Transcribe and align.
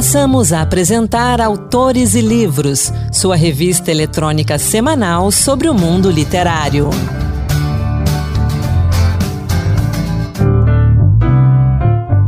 Passamos 0.00 0.50
a 0.50 0.62
apresentar 0.62 1.42
Autores 1.42 2.14
e 2.14 2.22
Livros, 2.22 2.90
sua 3.12 3.36
revista 3.36 3.90
eletrônica 3.90 4.58
semanal 4.58 5.30
sobre 5.30 5.68
o 5.68 5.74
mundo 5.74 6.10
literário. 6.10 6.88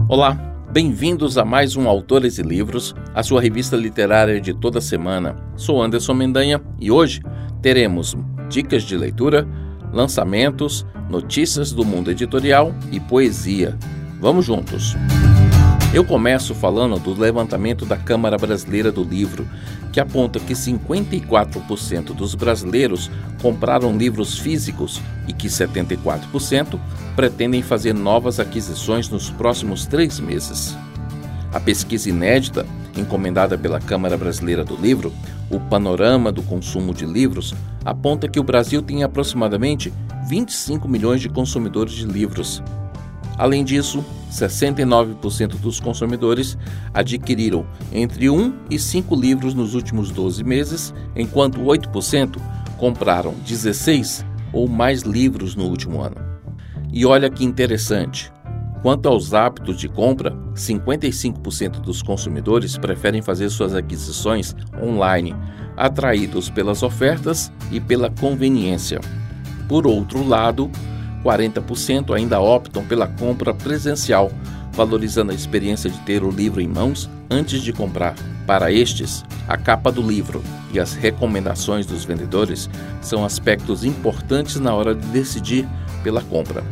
Olá, 0.06 0.34
bem-vindos 0.70 1.38
a 1.38 1.46
mais 1.46 1.74
um 1.74 1.88
Autores 1.88 2.38
e 2.38 2.42
Livros, 2.42 2.94
a 3.14 3.22
sua 3.22 3.40
revista 3.40 3.74
literária 3.74 4.38
de 4.38 4.52
toda 4.52 4.78
semana. 4.78 5.34
Sou 5.56 5.82
Anderson 5.82 6.12
Mendanha 6.12 6.60
e 6.78 6.90
hoje 6.90 7.22
teremos 7.62 8.14
dicas 8.50 8.82
de 8.82 8.98
leitura, 8.98 9.48
lançamentos, 9.90 10.84
notícias 11.08 11.72
do 11.72 11.86
mundo 11.86 12.10
editorial 12.10 12.74
e 12.92 13.00
poesia. 13.00 13.78
Vamos 14.20 14.44
juntos! 14.44 14.94
Eu 15.94 16.06
começo 16.06 16.54
falando 16.54 16.98
do 16.98 17.12
levantamento 17.12 17.84
da 17.84 17.98
Câmara 17.98 18.38
Brasileira 18.38 18.90
do 18.90 19.04
Livro, 19.04 19.46
que 19.92 20.00
aponta 20.00 20.40
que 20.40 20.54
54% 20.54 22.14
dos 22.14 22.34
brasileiros 22.34 23.10
compraram 23.42 23.94
livros 23.94 24.38
físicos 24.38 25.02
e 25.28 25.34
que 25.34 25.48
74% 25.48 26.80
pretendem 27.14 27.60
fazer 27.60 27.92
novas 27.92 28.40
aquisições 28.40 29.10
nos 29.10 29.28
próximos 29.28 29.84
três 29.84 30.18
meses. 30.18 30.74
A 31.52 31.60
pesquisa 31.60 32.08
inédita, 32.08 32.66
encomendada 32.96 33.58
pela 33.58 33.78
Câmara 33.78 34.16
Brasileira 34.16 34.64
do 34.64 34.76
Livro, 34.76 35.12
o 35.50 35.60
Panorama 35.60 36.32
do 36.32 36.42
Consumo 36.42 36.94
de 36.94 37.04
Livros, 37.04 37.54
aponta 37.84 38.28
que 38.28 38.40
o 38.40 38.44
Brasil 38.44 38.80
tem 38.80 39.04
aproximadamente 39.04 39.92
25 40.26 40.88
milhões 40.88 41.20
de 41.20 41.28
consumidores 41.28 41.92
de 41.92 42.06
livros. 42.06 42.62
Além 43.38 43.64
disso, 43.64 44.04
69% 44.30 45.58
dos 45.60 45.80
consumidores 45.80 46.56
adquiriram 46.92 47.66
entre 47.92 48.28
1 48.28 48.54
e 48.70 48.78
5 48.78 49.14
livros 49.14 49.54
nos 49.54 49.74
últimos 49.74 50.10
12 50.10 50.44
meses, 50.44 50.94
enquanto 51.16 51.60
8% 51.60 52.36
compraram 52.78 53.34
16 53.46 54.24
ou 54.52 54.68
mais 54.68 55.02
livros 55.02 55.54
no 55.54 55.64
último 55.64 56.00
ano. 56.00 56.16
E 56.92 57.06
olha 57.06 57.30
que 57.30 57.44
interessante. 57.44 58.32
Quanto 58.82 59.08
aos 59.08 59.32
hábitos 59.32 59.78
de 59.78 59.88
compra, 59.88 60.32
55% 60.54 61.80
dos 61.80 62.02
consumidores 62.02 62.76
preferem 62.76 63.22
fazer 63.22 63.48
suas 63.48 63.74
aquisições 63.74 64.56
online, 64.82 65.34
atraídos 65.76 66.50
pelas 66.50 66.82
ofertas 66.82 67.52
e 67.70 67.80
pela 67.80 68.10
conveniência. 68.10 69.00
Por 69.68 69.86
outro 69.86 70.26
lado, 70.26 70.68
40% 71.24 72.14
ainda 72.14 72.40
optam 72.40 72.84
pela 72.84 73.06
compra 73.06 73.54
presencial, 73.54 74.30
valorizando 74.72 75.32
a 75.32 75.34
experiência 75.34 75.90
de 75.90 75.98
ter 76.00 76.22
o 76.22 76.30
livro 76.30 76.60
em 76.60 76.68
mãos 76.68 77.08
antes 77.30 77.62
de 77.62 77.72
comprar. 77.72 78.14
Para 78.46 78.72
estes, 78.72 79.24
a 79.46 79.56
capa 79.56 79.92
do 79.92 80.02
livro 80.02 80.42
e 80.72 80.80
as 80.80 80.94
recomendações 80.94 81.86
dos 81.86 82.04
vendedores 82.04 82.68
são 83.00 83.24
aspectos 83.24 83.84
importantes 83.84 84.58
na 84.58 84.74
hora 84.74 84.94
de 84.94 85.06
decidir 85.08 85.68
pela 86.02 86.22
compra. 86.22 86.64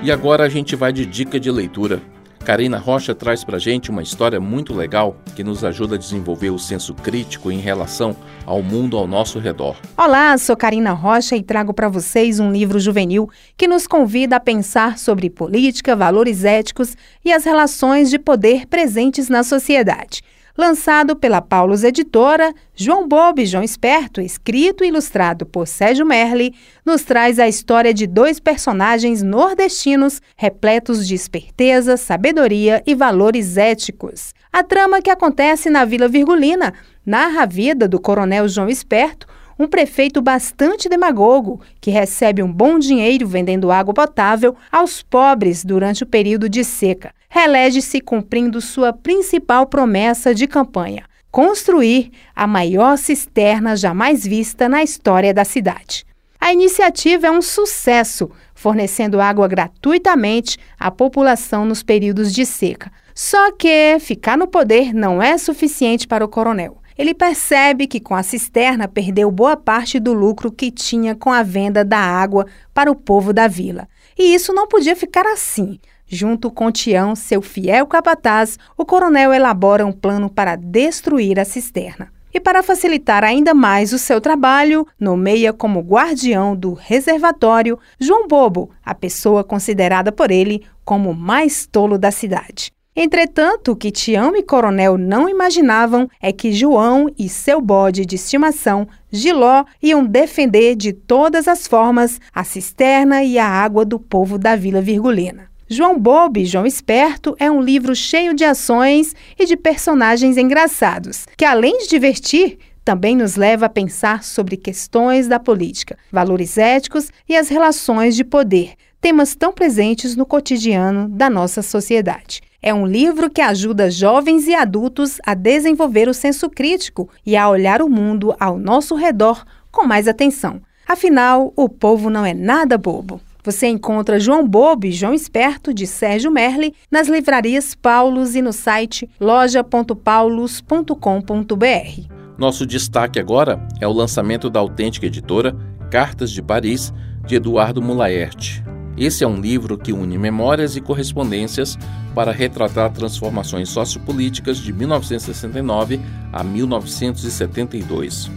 E 0.01 0.11
agora 0.11 0.43
a 0.43 0.49
gente 0.49 0.75
vai 0.75 0.91
de 0.91 1.05
dica 1.05 1.39
de 1.39 1.51
leitura. 1.51 2.01
Karina 2.45 2.77
Rocha 2.77 3.15
traz 3.15 3.43
para 3.43 3.57
gente 3.57 3.89
uma 3.89 4.03
história 4.03 4.39
muito 4.39 4.71
legal 4.71 5.17
que 5.35 5.43
nos 5.43 5.63
ajuda 5.63 5.95
a 5.95 5.97
desenvolver 5.97 6.51
o 6.51 6.59
senso 6.59 6.93
crítico 6.93 7.51
em 7.51 7.57
relação 7.57 8.15
ao 8.45 8.61
mundo 8.61 8.97
ao 8.97 9.07
nosso 9.07 9.39
redor. 9.39 9.75
Olá, 9.97 10.37
sou 10.37 10.55
Karina 10.55 10.91
Rocha 10.91 11.35
e 11.35 11.41
trago 11.41 11.73
para 11.73 11.89
vocês 11.89 12.39
um 12.39 12.51
livro 12.51 12.79
juvenil 12.79 13.27
que 13.57 13.67
nos 13.67 13.87
convida 13.87 14.35
a 14.35 14.39
pensar 14.39 14.99
sobre 14.99 15.27
política, 15.27 15.95
valores 15.95 16.45
éticos 16.45 16.95
e 17.25 17.33
as 17.33 17.43
relações 17.45 18.11
de 18.11 18.19
poder 18.19 18.67
presentes 18.67 19.27
na 19.27 19.43
sociedade. 19.43 20.21
Lançado 20.57 21.17
pela 21.17 21.41
Paulus 21.41 21.83
Editora, 21.83 22.53
João 22.73 23.09
Bobo 23.09 23.41
e 23.41 23.45
João 23.45 23.61
Esperto, 23.61 24.21
escrito 24.21 24.85
e 24.85 24.87
ilustrado 24.87 25.45
por 25.45 25.67
Sérgio 25.67 26.05
Merli, 26.05 26.55
nos 26.85 27.03
traz 27.03 27.39
a 27.39 27.47
história 27.47 27.93
de 27.93 28.07
dois 28.07 28.39
personagens 28.39 29.21
nordestinos 29.21 30.21
repletos 30.37 31.05
de 31.05 31.13
esperteza, 31.13 31.97
sabedoria 31.97 32.81
e 32.87 32.95
valores 32.95 33.57
éticos. 33.57 34.33
A 34.51 34.63
trama 34.63 35.01
que 35.01 35.09
acontece 35.09 35.69
na 35.69 35.83
Vila 35.83 36.07
Virgulina 36.07 36.73
narra 37.05 37.43
a 37.43 37.45
vida 37.45 37.85
do 37.85 37.99
coronel 37.99 38.47
João 38.47 38.69
Esperto, 38.69 39.27
um 39.59 39.67
prefeito 39.67 40.21
bastante 40.21 40.87
demagogo 40.87 41.59
que 41.81 41.91
recebe 41.91 42.41
um 42.41 42.51
bom 42.51 42.79
dinheiro 42.79 43.27
vendendo 43.27 43.71
água 43.71 43.93
potável 43.93 44.55
aos 44.71 45.03
pobres 45.03 45.65
durante 45.65 46.03
o 46.03 46.07
período 46.07 46.47
de 46.47 46.63
seca. 46.63 47.13
Relege-se 47.35 47.99
cumprindo 47.99 48.61
sua 48.61 48.93
principal 48.93 49.67
promessa 49.67 50.33
de 50.33 50.47
campanha: 50.47 51.03
construir 51.29 52.09
a 52.33 52.47
maior 52.47 52.97
cisterna 52.97 53.75
jamais 53.75 54.25
vista 54.25 54.69
na 54.69 54.81
história 54.81 55.33
da 55.33 55.43
cidade. 55.43 56.05
A 56.39 56.53
iniciativa 56.53 57.27
é 57.27 57.31
um 57.31 57.41
sucesso, 57.41 58.31
fornecendo 58.53 59.19
água 59.19 59.49
gratuitamente 59.49 60.57
à 60.79 60.89
população 60.89 61.65
nos 61.65 61.83
períodos 61.83 62.33
de 62.33 62.45
seca. 62.45 62.89
Só 63.13 63.51
que 63.51 63.97
ficar 63.99 64.37
no 64.37 64.47
poder 64.47 64.93
não 64.93 65.21
é 65.21 65.37
suficiente 65.37 66.07
para 66.07 66.23
o 66.23 66.29
coronel. 66.29 66.77
Ele 66.97 67.13
percebe 67.13 67.85
que 67.85 67.99
com 67.99 68.15
a 68.15 68.23
cisterna 68.23 68.87
perdeu 68.87 69.29
boa 69.29 69.57
parte 69.57 69.99
do 69.99 70.13
lucro 70.13 70.49
que 70.49 70.71
tinha 70.71 71.13
com 71.13 71.33
a 71.33 71.43
venda 71.43 71.83
da 71.83 71.99
água 71.99 72.45
para 72.73 72.89
o 72.89 72.95
povo 72.95 73.33
da 73.33 73.45
vila. 73.45 73.89
E 74.17 74.33
isso 74.33 74.53
não 74.53 74.69
podia 74.69 74.95
ficar 74.95 75.25
assim. 75.25 75.77
Junto 76.15 76.49
com 76.49 76.71
Tião, 76.71 77.13
seu 77.13 77.41
fiel 77.41 77.85
capataz, 77.85 78.57
o 78.77 78.85
coronel 78.85 79.33
elabora 79.33 79.85
um 79.85 79.91
plano 79.91 80.29
para 80.29 80.55
destruir 80.55 81.37
a 81.37 81.43
cisterna. 81.43 82.07
E 82.33 82.39
para 82.39 82.63
facilitar 82.63 83.21
ainda 83.21 83.53
mais 83.53 83.91
o 83.91 83.99
seu 83.99 84.21
trabalho, 84.21 84.87
nomeia 84.97 85.51
como 85.51 85.81
guardião 85.81 86.55
do 86.55 86.71
reservatório 86.71 87.77
João 87.99 88.29
Bobo, 88.29 88.69
a 88.81 88.95
pessoa 88.95 89.43
considerada 89.43 90.09
por 90.09 90.31
ele 90.31 90.63
como 90.85 91.09
o 91.09 91.13
mais 91.13 91.67
tolo 91.67 91.97
da 91.97 92.11
cidade. 92.11 92.71
Entretanto, 92.95 93.73
o 93.73 93.75
que 93.75 93.91
Tião 93.91 94.37
e 94.37 94.41
Coronel 94.41 94.97
não 94.97 95.27
imaginavam 95.27 96.09
é 96.21 96.31
que 96.31 96.53
João 96.53 97.13
e 97.19 97.27
seu 97.27 97.59
bode 97.59 98.05
de 98.05 98.15
estimação, 98.15 98.87
Giló, 99.11 99.65
iam 99.83 100.05
defender 100.05 100.77
de 100.77 100.93
todas 100.93 101.45
as 101.45 101.67
formas 101.67 102.21
a 102.33 102.45
cisterna 102.45 103.21
e 103.21 103.37
a 103.37 103.45
água 103.45 103.83
do 103.83 103.99
povo 103.99 104.37
da 104.37 104.55
Vila 104.55 104.79
Virgulina. 104.79 105.53
João 105.67 105.97
Bobo 105.99 106.37
e 106.37 106.45
João 106.45 106.63
Esperto 106.63 107.35
é 107.39 107.49
um 107.49 107.59
livro 107.59 107.95
cheio 107.95 108.35
de 108.35 108.45
ações 108.45 109.15
e 109.37 109.47
de 109.47 109.57
personagens 109.57 110.37
engraçados, 110.37 111.25
que 111.35 111.43
além 111.43 111.79
de 111.79 111.87
divertir, 111.87 112.59
também 112.83 113.15
nos 113.15 113.35
leva 113.35 113.65
a 113.65 113.69
pensar 113.69 114.23
sobre 114.23 114.57
questões 114.57 115.27
da 115.27 115.39
política, 115.39 115.97
valores 116.11 116.59
éticos 116.59 117.09
e 117.27 117.35
as 117.35 117.49
relações 117.49 118.15
de 118.15 118.23
poder, 118.23 118.73
temas 119.01 119.33
tão 119.33 119.51
presentes 119.51 120.15
no 120.15 120.23
cotidiano 120.23 121.09
da 121.09 121.31
nossa 121.31 121.63
sociedade. 121.63 122.41
É 122.61 122.71
um 122.71 122.85
livro 122.85 123.27
que 123.27 123.41
ajuda 123.41 123.89
jovens 123.89 124.47
e 124.47 124.53
adultos 124.53 125.17
a 125.25 125.33
desenvolver 125.33 126.07
o 126.07 126.13
senso 126.13 126.47
crítico 126.47 127.09
e 127.25 127.35
a 127.35 127.49
olhar 127.49 127.81
o 127.81 127.89
mundo 127.89 128.35
ao 128.39 128.59
nosso 128.59 128.93
redor 128.93 129.43
com 129.71 129.83
mais 129.83 130.07
atenção. 130.07 130.61
Afinal, 130.87 131.51
o 131.55 131.67
povo 131.67 132.11
não 132.11 132.23
é 132.23 132.35
nada 132.35 132.77
bobo. 132.77 133.19
Você 133.45 133.67
encontra 133.67 134.19
João 134.19 134.47
Bobo 134.47 134.87
e 134.87 134.91
João 134.91 135.13
Esperto, 135.13 135.71
de 135.71 135.85
Sérgio 135.85 136.31
Merli, 136.31 136.73
nas 136.89 137.07
livrarias 137.07 137.75
Paulos 137.75 138.33
e 138.33 138.41
no 138.41 138.51
site 138.51 139.07
loja.paulos.com.br. 139.19 142.15
Nosso 142.39 142.65
destaque 142.65 143.19
agora 143.19 143.63
é 143.79 143.87
o 143.87 143.93
lançamento 143.93 144.49
da 144.49 144.59
autêntica 144.59 145.05
editora 145.05 145.55
Cartas 145.91 146.31
de 146.31 146.41
Paris, 146.41 146.91
de 147.27 147.35
Eduardo 147.35 147.83
Mulaerte. 147.83 148.63
Esse 148.97 149.23
é 149.23 149.27
um 149.27 149.39
livro 149.39 149.77
que 149.77 149.93
une 149.93 150.17
memórias 150.17 150.75
e 150.75 150.81
correspondências 150.81 151.77
para 152.15 152.31
retratar 152.31 152.91
transformações 152.93 153.69
sociopolíticas 153.69 154.57
de 154.57 154.73
1969 154.73 156.01
a 156.33 156.43
1972. 156.43 158.31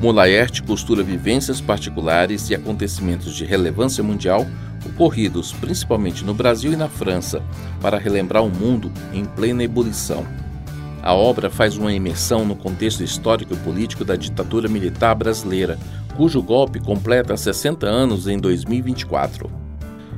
Molaert 0.00 0.62
costura 0.62 1.02
vivências 1.02 1.60
particulares 1.60 2.48
e 2.48 2.54
acontecimentos 2.54 3.34
de 3.34 3.44
relevância 3.44 4.02
mundial 4.02 4.46
ocorridos 4.86 5.52
principalmente 5.52 6.24
no 6.24 6.32
Brasil 6.32 6.72
e 6.72 6.76
na 6.76 6.88
França 6.88 7.42
para 7.82 7.98
relembrar 7.98 8.42
um 8.42 8.48
mundo 8.48 8.90
em 9.12 9.26
plena 9.26 9.62
ebulição. 9.62 10.26
A 11.02 11.12
obra 11.12 11.50
faz 11.50 11.76
uma 11.76 11.92
imersão 11.92 12.46
no 12.46 12.56
contexto 12.56 13.02
histórico 13.02 13.52
e 13.52 13.58
político 13.58 14.02
da 14.02 14.16
ditadura 14.16 14.68
militar 14.68 15.14
brasileira, 15.14 15.78
cujo 16.16 16.42
golpe 16.42 16.80
completa 16.80 17.36
60 17.36 17.86
anos 17.86 18.26
em 18.26 18.38
2024. 18.38 19.50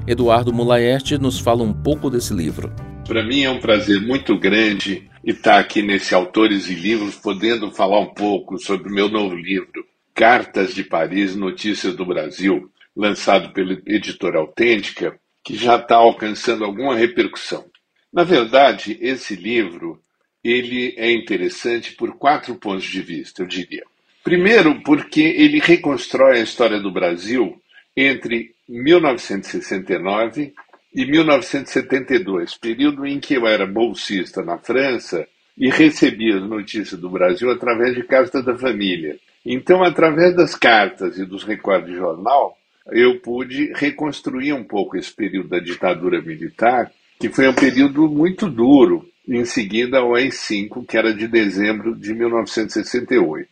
Eduardo 0.06 0.52
Mulaerte 0.52 1.18
nos 1.18 1.40
fala 1.40 1.64
um 1.64 1.72
pouco 1.72 2.08
desse 2.08 2.32
livro. 2.32 2.72
Para 3.04 3.24
mim 3.24 3.42
é 3.42 3.50
um 3.50 3.58
prazer 3.58 4.00
muito 4.00 4.38
grande 4.38 5.10
estar 5.24 5.58
aqui 5.58 5.82
nesse 5.82 6.14
Autores 6.14 6.68
e 6.68 6.74
Livros, 6.74 7.14
podendo 7.14 7.70
falar 7.70 8.00
um 8.00 8.12
pouco 8.12 8.58
sobre 8.58 8.90
o 8.90 8.94
meu 8.94 9.08
novo 9.08 9.36
livro, 9.36 9.86
Cartas 10.14 10.74
de 10.74 10.82
Paris, 10.82 11.36
Notícias 11.36 11.94
do 11.94 12.04
Brasil, 12.04 12.70
lançado 12.94 13.52
pela 13.52 13.72
editora 13.86 14.38
Autêntica, 14.38 15.18
que 15.44 15.56
já 15.56 15.76
está 15.76 15.96
alcançando 15.96 16.64
alguma 16.64 16.94
repercussão. 16.94 17.64
Na 18.12 18.24
verdade, 18.24 18.98
esse 19.00 19.34
livro 19.34 20.00
ele 20.42 20.94
é 20.96 21.10
interessante 21.12 21.92
por 21.92 22.16
quatro 22.16 22.56
pontos 22.56 22.84
de 22.84 23.00
vista, 23.00 23.42
eu 23.42 23.46
diria. 23.46 23.84
Primeiro, 24.24 24.82
porque 24.82 25.20
ele 25.20 25.60
reconstrói 25.60 26.38
a 26.38 26.42
história 26.42 26.80
do 26.80 26.90
Brasil 26.90 27.60
entre 27.96 28.54
1969 28.68 30.52
e 30.94 31.06
1972, 31.06 32.54
período 32.56 33.06
em 33.06 33.18
que 33.18 33.34
eu 33.34 33.46
era 33.46 33.66
bolsista 33.66 34.42
na 34.42 34.58
França 34.58 35.26
e 35.56 35.70
recebia 35.70 36.36
as 36.36 36.42
notícias 36.42 37.00
do 37.00 37.08
Brasil 37.08 37.50
através 37.50 37.94
de 37.94 38.02
cartas 38.02 38.44
da 38.44 38.56
família. 38.56 39.18
Então, 39.44 39.82
através 39.82 40.36
das 40.36 40.54
cartas 40.54 41.18
e 41.18 41.24
dos 41.24 41.44
recordes 41.44 41.90
de 41.90 41.96
jornal, 41.96 42.56
eu 42.90 43.18
pude 43.20 43.72
reconstruir 43.74 44.52
um 44.52 44.64
pouco 44.64 44.96
esse 44.96 45.12
período 45.12 45.48
da 45.48 45.58
ditadura 45.58 46.20
militar, 46.20 46.90
que 47.18 47.28
foi 47.28 47.48
um 47.48 47.54
período 47.54 48.08
muito 48.08 48.48
duro, 48.48 49.08
em 49.26 49.44
seguida 49.44 49.98
ao 49.98 50.14
AI-5, 50.14 50.84
que 50.86 50.96
era 50.96 51.14
de 51.14 51.28
dezembro 51.28 51.94
de 51.94 52.12
1968. 52.12 53.48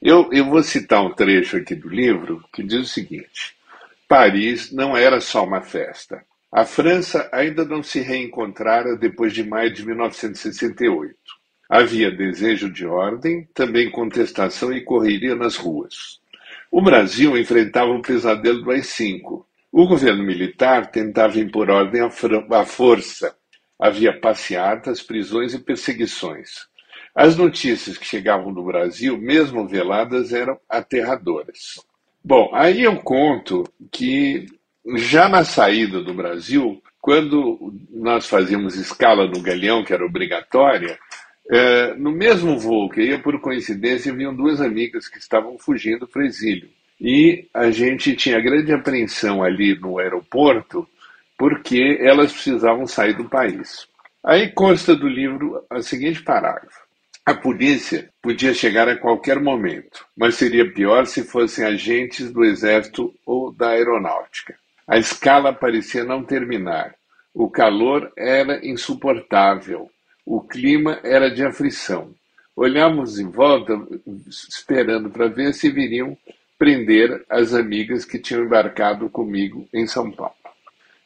Eu, 0.00 0.28
eu 0.32 0.44
vou 0.46 0.62
citar 0.62 1.04
um 1.04 1.12
trecho 1.12 1.56
aqui 1.56 1.74
do 1.74 1.88
livro 1.88 2.42
que 2.52 2.62
diz 2.62 2.80
o 2.80 2.84
seguinte: 2.84 3.54
Paris 4.08 4.72
não 4.72 4.96
era 4.96 5.20
só 5.20 5.44
uma 5.44 5.60
festa. 5.60 6.24
A 6.52 6.66
França 6.66 7.30
ainda 7.32 7.64
não 7.64 7.82
se 7.82 8.00
reencontrara 8.00 8.94
depois 8.94 9.32
de 9.32 9.42
maio 9.42 9.72
de 9.72 9.86
1968. 9.86 11.16
Havia 11.66 12.10
desejo 12.10 12.70
de 12.70 12.84
ordem, 12.84 13.48
também 13.54 13.90
contestação 13.90 14.70
e 14.70 14.84
correria 14.84 15.34
nas 15.34 15.56
ruas. 15.56 16.20
O 16.70 16.82
Brasil 16.82 17.38
enfrentava 17.38 17.90
o 17.90 18.02
pesadelo 18.02 18.60
do 18.60 18.70
AI-5. 18.70 19.46
O 19.72 19.86
governo 19.86 20.22
militar 20.22 20.90
tentava 20.90 21.40
impor 21.40 21.70
ordem 21.70 22.02
à 22.02 22.64
força. 22.66 23.34
Havia 23.80 24.20
passeatas, 24.20 25.00
prisões 25.00 25.54
e 25.54 25.58
perseguições. 25.58 26.66
As 27.14 27.34
notícias 27.34 27.96
que 27.96 28.04
chegavam 28.04 28.52
do 28.52 28.62
Brasil, 28.62 29.16
mesmo 29.16 29.66
veladas, 29.66 30.34
eram 30.34 30.60
aterradoras. 30.68 31.80
Bom, 32.22 32.50
aí 32.52 32.82
eu 32.82 32.96
conto 32.98 33.64
que 33.90 34.46
já 34.96 35.28
na 35.28 35.44
saída 35.44 36.00
do 36.00 36.14
Brasil, 36.14 36.82
quando 37.00 37.74
nós 37.90 38.28
fazíamos 38.28 38.76
escala 38.76 39.26
no 39.26 39.40
Galeão, 39.40 39.84
que 39.84 39.92
era 39.92 40.04
obrigatória, 40.04 40.98
é, 41.50 41.94
no 41.94 42.10
mesmo 42.12 42.58
voo 42.58 42.88
que 42.88 43.02
ia, 43.02 43.18
por 43.18 43.40
coincidência, 43.40 44.14
vinham 44.14 44.34
duas 44.34 44.60
amigas 44.60 45.08
que 45.08 45.18
estavam 45.18 45.58
fugindo 45.58 46.06
para 46.06 46.22
o 46.22 46.24
exílio. 46.24 46.68
E 47.00 47.48
a 47.52 47.70
gente 47.70 48.14
tinha 48.14 48.40
grande 48.40 48.72
apreensão 48.72 49.42
ali 49.42 49.78
no 49.78 49.98
aeroporto, 49.98 50.88
porque 51.36 51.98
elas 52.00 52.32
precisavam 52.32 52.86
sair 52.86 53.16
do 53.16 53.28
país. 53.28 53.88
Aí 54.24 54.52
consta 54.52 54.94
do 54.94 55.08
livro 55.08 55.64
o 55.68 55.82
seguinte 55.82 56.22
parágrafo. 56.22 56.80
A 57.26 57.34
polícia 57.34 58.08
podia 58.20 58.54
chegar 58.54 58.88
a 58.88 58.96
qualquer 58.96 59.40
momento, 59.40 60.04
mas 60.16 60.36
seria 60.36 60.72
pior 60.72 61.06
se 61.06 61.24
fossem 61.24 61.64
agentes 61.64 62.32
do 62.32 62.44
exército 62.44 63.12
ou 63.26 63.52
da 63.52 63.70
aeronáutica. 63.70 64.31
A 64.86 64.98
escala 64.98 65.52
parecia 65.52 66.04
não 66.04 66.24
terminar. 66.24 66.94
O 67.34 67.48
calor 67.48 68.12
era 68.16 68.64
insuportável. 68.66 69.90
O 70.24 70.40
clima 70.40 71.00
era 71.02 71.30
de 71.30 71.44
aflição. 71.44 72.14
Olhávamos 72.54 73.18
em 73.18 73.30
volta, 73.30 73.72
esperando 74.48 75.10
para 75.10 75.28
ver 75.28 75.54
se 75.54 75.70
viriam 75.70 76.16
prender 76.58 77.24
as 77.28 77.54
amigas 77.54 78.04
que 78.04 78.18
tinham 78.18 78.44
embarcado 78.44 79.08
comigo 79.08 79.66
em 79.72 79.86
São 79.86 80.10
Paulo. 80.10 80.34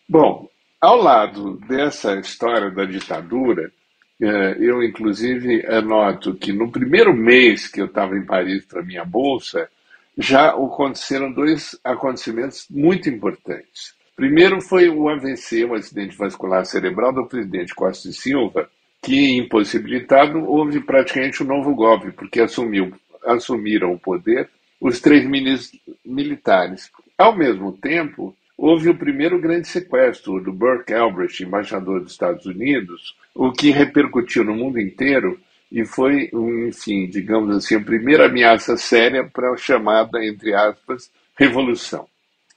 Bom, 0.08 0.48
ao 0.80 0.96
lado 1.00 1.58
dessa 1.68 2.18
história 2.18 2.70
da 2.70 2.84
ditadura, 2.84 3.72
eh, 4.20 4.56
eu 4.60 4.82
inclusive 4.82 5.64
anoto 5.66 6.34
que 6.34 6.52
no 6.52 6.70
primeiro 6.70 7.14
mês 7.14 7.68
que 7.68 7.80
eu 7.80 7.86
estava 7.86 8.16
em 8.16 8.24
Paris 8.24 8.64
para 8.66 8.82
minha 8.82 9.04
bolsa, 9.04 9.68
já 10.16 10.50
aconteceram 10.50 11.32
dois 11.32 11.78
acontecimentos 11.84 12.66
muito 12.70 13.08
importantes. 13.08 13.94
Primeiro 14.16 14.60
foi 14.62 14.88
o 14.88 15.08
AVC, 15.08 15.64
o 15.64 15.74
acidente 15.74 16.16
vascular 16.16 16.64
cerebral 16.64 17.12
do 17.12 17.26
presidente 17.26 17.74
Costa 17.74 18.08
e 18.08 18.12
Silva, 18.12 18.68
que, 19.02 19.36
impossibilitado, 19.36 20.38
houve 20.48 20.80
praticamente 20.80 21.42
um 21.42 21.46
novo 21.46 21.74
golpe, 21.74 22.10
porque 22.12 22.40
assumiu, 22.40 22.92
assumiram 23.24 23.92
o 23.92 23.98
poder 23.98 24.48
os 24.80 25.00
três 25.00 25.26
ministros 25.26 25.80
militares. 26.04 26.90
Ao 27.16 27.36
mesmo 27.36 27.72
tempo, 27.72 28.34
houve 28.56 28.88
o 28.88 28.96
primeiro 28.96 29.38
grande 29.38 29.68
sequestro 29.68 30.40
do 30.40 30.52
Burke 30.52 30.94
Albrecht, 30.94 31.42
embaixador 31.42 32.00
dos 32.00 32.12
Estados 32.12 32.46
Unidos, 32.46 33.14
o 33.34 33.52
que 33.52 33.70
repercutiu 33.70 34.44
no 34.44 34.54
mundo 34.54 34.80
inteiro 34.80 35.38
e 35.70 35.84
foi, 35.84 36.30
enfim, 36.32 37.06
digamos 37.08 37.54
assim, 37.56 37.76
a 37.76 37.80
primeira 37.80 38.26
ameaça 38.26 38.76
séria 38.76 39.24
para 39.24 39.50
a 39.50 39.56
chamada, 39.56 40.24
entre 40.24 40.54
aspas, 40.54 41.10
revolução. 41.36 42.06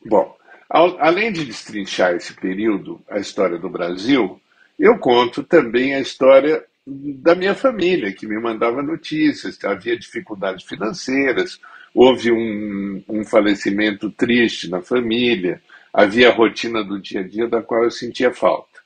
Bom, 0.05 0.35
ao, 0.69 0.99
além 0.99 1.31
de 1.31 1.45
destrinchar 1.45 2.15
esse 2.15 2.33
período, 2.33 3.01
a 3.09 3.17
história 3.17 3.57
do 3.57 3.69
Brasil, 3.69 4.39
eu 4.77 4.97
conto 4.97 5.43
também 5.43 5.95
a 5.95 5.99
história 5.99 6.63
da 6.85 7.35
minha 7.35 7.53
família, 7.53 8.13
que 8.13 8.27
me 8.27 8.39
mandava 8.39 8.81
notícias, 8.81 9.61
havia 9.63 9.97
dificuldades 9.97 10.65
financeiras, 10.65 11.59
houve 11.93 12.31
um, 12.31 13.03
um 13.09 13.23
falecimento 13.23 14.09
triste 14.11 14.69
na 14.69 14.81
família, 14.81 15.61
havia 15.93 16.29
a 16.29 16.33
rotina 16.33 16.83
do 16.83 16.99
dia 16.99 17.21
a 17.21 17.27
dia 17.27 17.47
da 17.47 17.61
qual 17.61 17.83
eu 17.83 17.91
sentia 17.91 18.33
falta. 18.33 18.79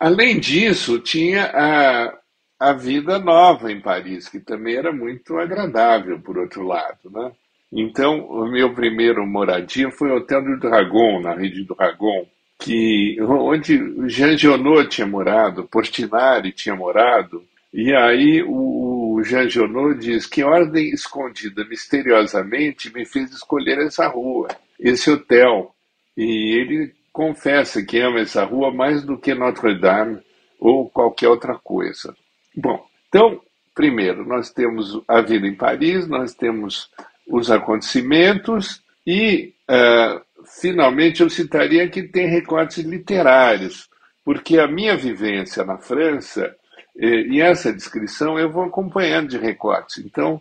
Além 0.00 0.38
disso, 0.38 0.98
tinha 1.00 1.44
a, 1.46 2.17
a 2.58 2.72
vida 2.72 3.18
nova 3.18 3.70
em 3.70 3.80
Paris, 3.80 4.28
que 4.28 4.40
também 4.40 4.76
era 4.76 4.92
muito 4.92 5.36
agradável, 5.38 6.18
por 6.20 6.38
outro 6.38 6.62
lado. 6.64 7.10
Né? 7.10 7.32
Então, 7.72 8.26
o 8.26 8.46
meu 8.50 8.74
primeiro 8.74 9.24
moradia 9.26 9.90
foi 9.90 10.10
o 10.10 10.16
Hotel 10.16 10.42
do 10.42 10.58
Dragon, 10.58 11.20
na 11.20 11.34
rede 11.34 11.64
do 11.64 11.74
Dragon, 11.74 12.26
que 12.58 13.16
onde 13.22 14.08
Jean 14.08 14.36
Genot 14.36 14.88
tinha 14.88 15.06
morado, 15.06 15.68
Portinari 15.68 16.50
tinha 16.50 16.74
morado, 16.74 17.44
e 17.72 17.94
aí 17.94 18.42
o 18.42 19.22
Jean 19.22 19.48
Genot 19.48 19.98
diz 20.00 20.26
que 20.26 20.42
ordem 20.42 20.90
escondida 20.90 21.64
misteriosamente 21.64 22.92
me 22.92 23.04
fez 23.04 23.30
escolher 23.30 23.78
essa 23.78 24.08
rua, 24.08 24.48
esse 24.80 25.10
hotel. 25.10 25.74
E 26.16 26.58
ele 26.58 26.92
confessa 27.12 27.84
que 27.84 28.00
ama 28.00 28.20
essa 28.20 28.44
rua 28.44 28.72
mais 28.72 29.04
do 29.04 29.18
que 29.18 29.34
Notre 29.34 29.78
Dame 29.78 30.18
ou 30.58 30.88
qualquer 30.88 31.28
outra 31.28 31.56
coisa. 31.58 32.14
Bom, 32.60 32.84
então, 33.08 33.40
primeiro, 33.72 34.26
nós 34.26 34.50
temos 34.50 35.00
a 35.06 35.20
vida 35.20 35.46
em 35.46 35.54
Paris, 35.54 36.08
nós 36.08 36.34
temos 36.34 36.90
os 37.28 37.52
acontecimentos 37.52 38.82
e 39.06 39.54
uh, 39.70 40.20
finalmente, 40.44 41.22
eu 41.22 41.30
citaria 41.30 41.88
que 41.88 42.02
tem 42.02 42.26
recortes 42.26 42.84
literários, 42.84 43.88
porque 44.24 44.58
a 44.58 44.66
minha 44.66 44.96
vivência 44.96 45.64
na 45.64 45.78
França, 45.78 46.54
e 46.96 47.40
essa 47.40 47.72
descrição 47.72 48.36
eu 48.38 48.50
vou 48.50 48.64
acompanhando 48.64 49.28
de 49.28 49.38
recortes. 49.38 50.04
Então, 50.04 50.40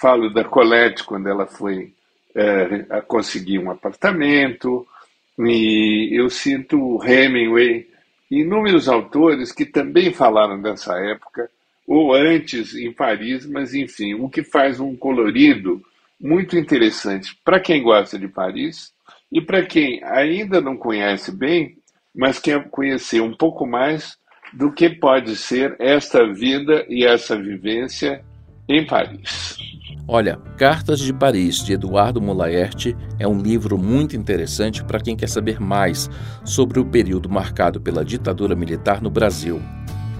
falo 0.00 0.32
da 0.32 0.44
Colette 0.44 1.04
quando 1.04 1.28
ela 1.28 1.46
foi 1.46 1.92
é, 2.34 3.02
conseguir 3.02 3.58
um 3.58 3.70
apartamento, 3.70 4.86
e 5.38 6.18
eu 6.18 6.30
cito 6.30 6.98
Hemingway, 7.04 7.86
inúmeros 8.30 8.88
autores 8.88 9.52
que 9.52 9.66
também 9.66 10.12
falaram 10.12 10.60
dessa 10.60 10.98
época, 10.98 11.50
ou 11.88 12.12
antes 12.12 12.74
em 12.74 12.92
Paris, 12.92 13.46
mas 13.46 13.72
enfim, 13.72 14.12
o 14.12 14.28
que 14.28 14.44
faz 14.44 14.78
um 14.78 14.94
colorido 14.94 15.80
muito 16.20 16.58
interessante 16.58 17.34
para 17.42 17.58
quem 17.58 17.82
gosta 17.82 18.18
de 18.18 18.28
Paris 18.28 18.92
e 19.32 19.40
para 19.40 19.64
quem 19.64 20.04
ainda 20.04 20.60
não 20.60 20.76
conhece 20.76 21.34
bem, 21.34 21.78
mas 22.14 22.38
quer 22.38 22.68
conhecer 22.68 23.22
um 23.22 23.34
pouco 23.34 23.66
mais 23.66 24.18
do 24.52 24.70
que 24.70 24.90
pode 24.90 25.34
ser 25.34 25.76
esta 25.78 26.30
vida 26.30 26.84
e 26.90 27.06
essa 27.06 27.40
vivência 27.40 28.22
em 28.68 28.86
Paris. 28.86 29.56
Olha, 30.06 30.36
Cartas 30.58 31.00
de 31.00 31.12
Paris, 31.12 31.64
de 31.64 31.72
Eduardo 31.72 32.20
Mulaerte, 32.20 32.94
é 33.18 33.26
um 33.26 33.40
livro 33.40 33.78
muito 33.78 34.14
interessante 34.14 34.84
para 34.84 35.00
quem 35.00 35.16
quer 35.16 35.28
saber 35.28 35.58
mais 35.58 36.10
sobre 36.44 36.80
o 36.80 36.84
período 36.84 37.30
marcado 37.30 37.80
pela 37.80 38.04
ditadura 38.04 38.54
militar 38.54 39.00
no 39.00 39.10
Brasil. 39.10 39.60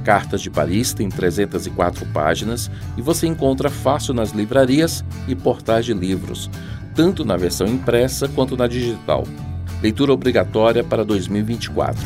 Cartas 0.05 0.41
de 0.41 0.51
Paris 0.51 0.93
tem 0.93 1.09
304 1.09 2.07
páginas 2.07 2.71
e 2.97 3.03
você 3.03 3.27
encontra 3.27 3.69
fácil 3.69 4.15
nas 4.15 4.31
livrarias 4.31 5.05
e 5.27 5.35
portais 5.35 5.85
de 5.85 5.93
livros 5.95 6.51
tanto 6.99 7.25
na 7.25 7.37
versão 7.37 7.69
impressa 7.69 8.27
quanto 8.27 8.57
na 8.57 8.67
digital. 8.67 9.23
Leitura 9.81 10.13
obrigatória 10.13 10.83
para 10.83 11.05
2024. 11.05 12.03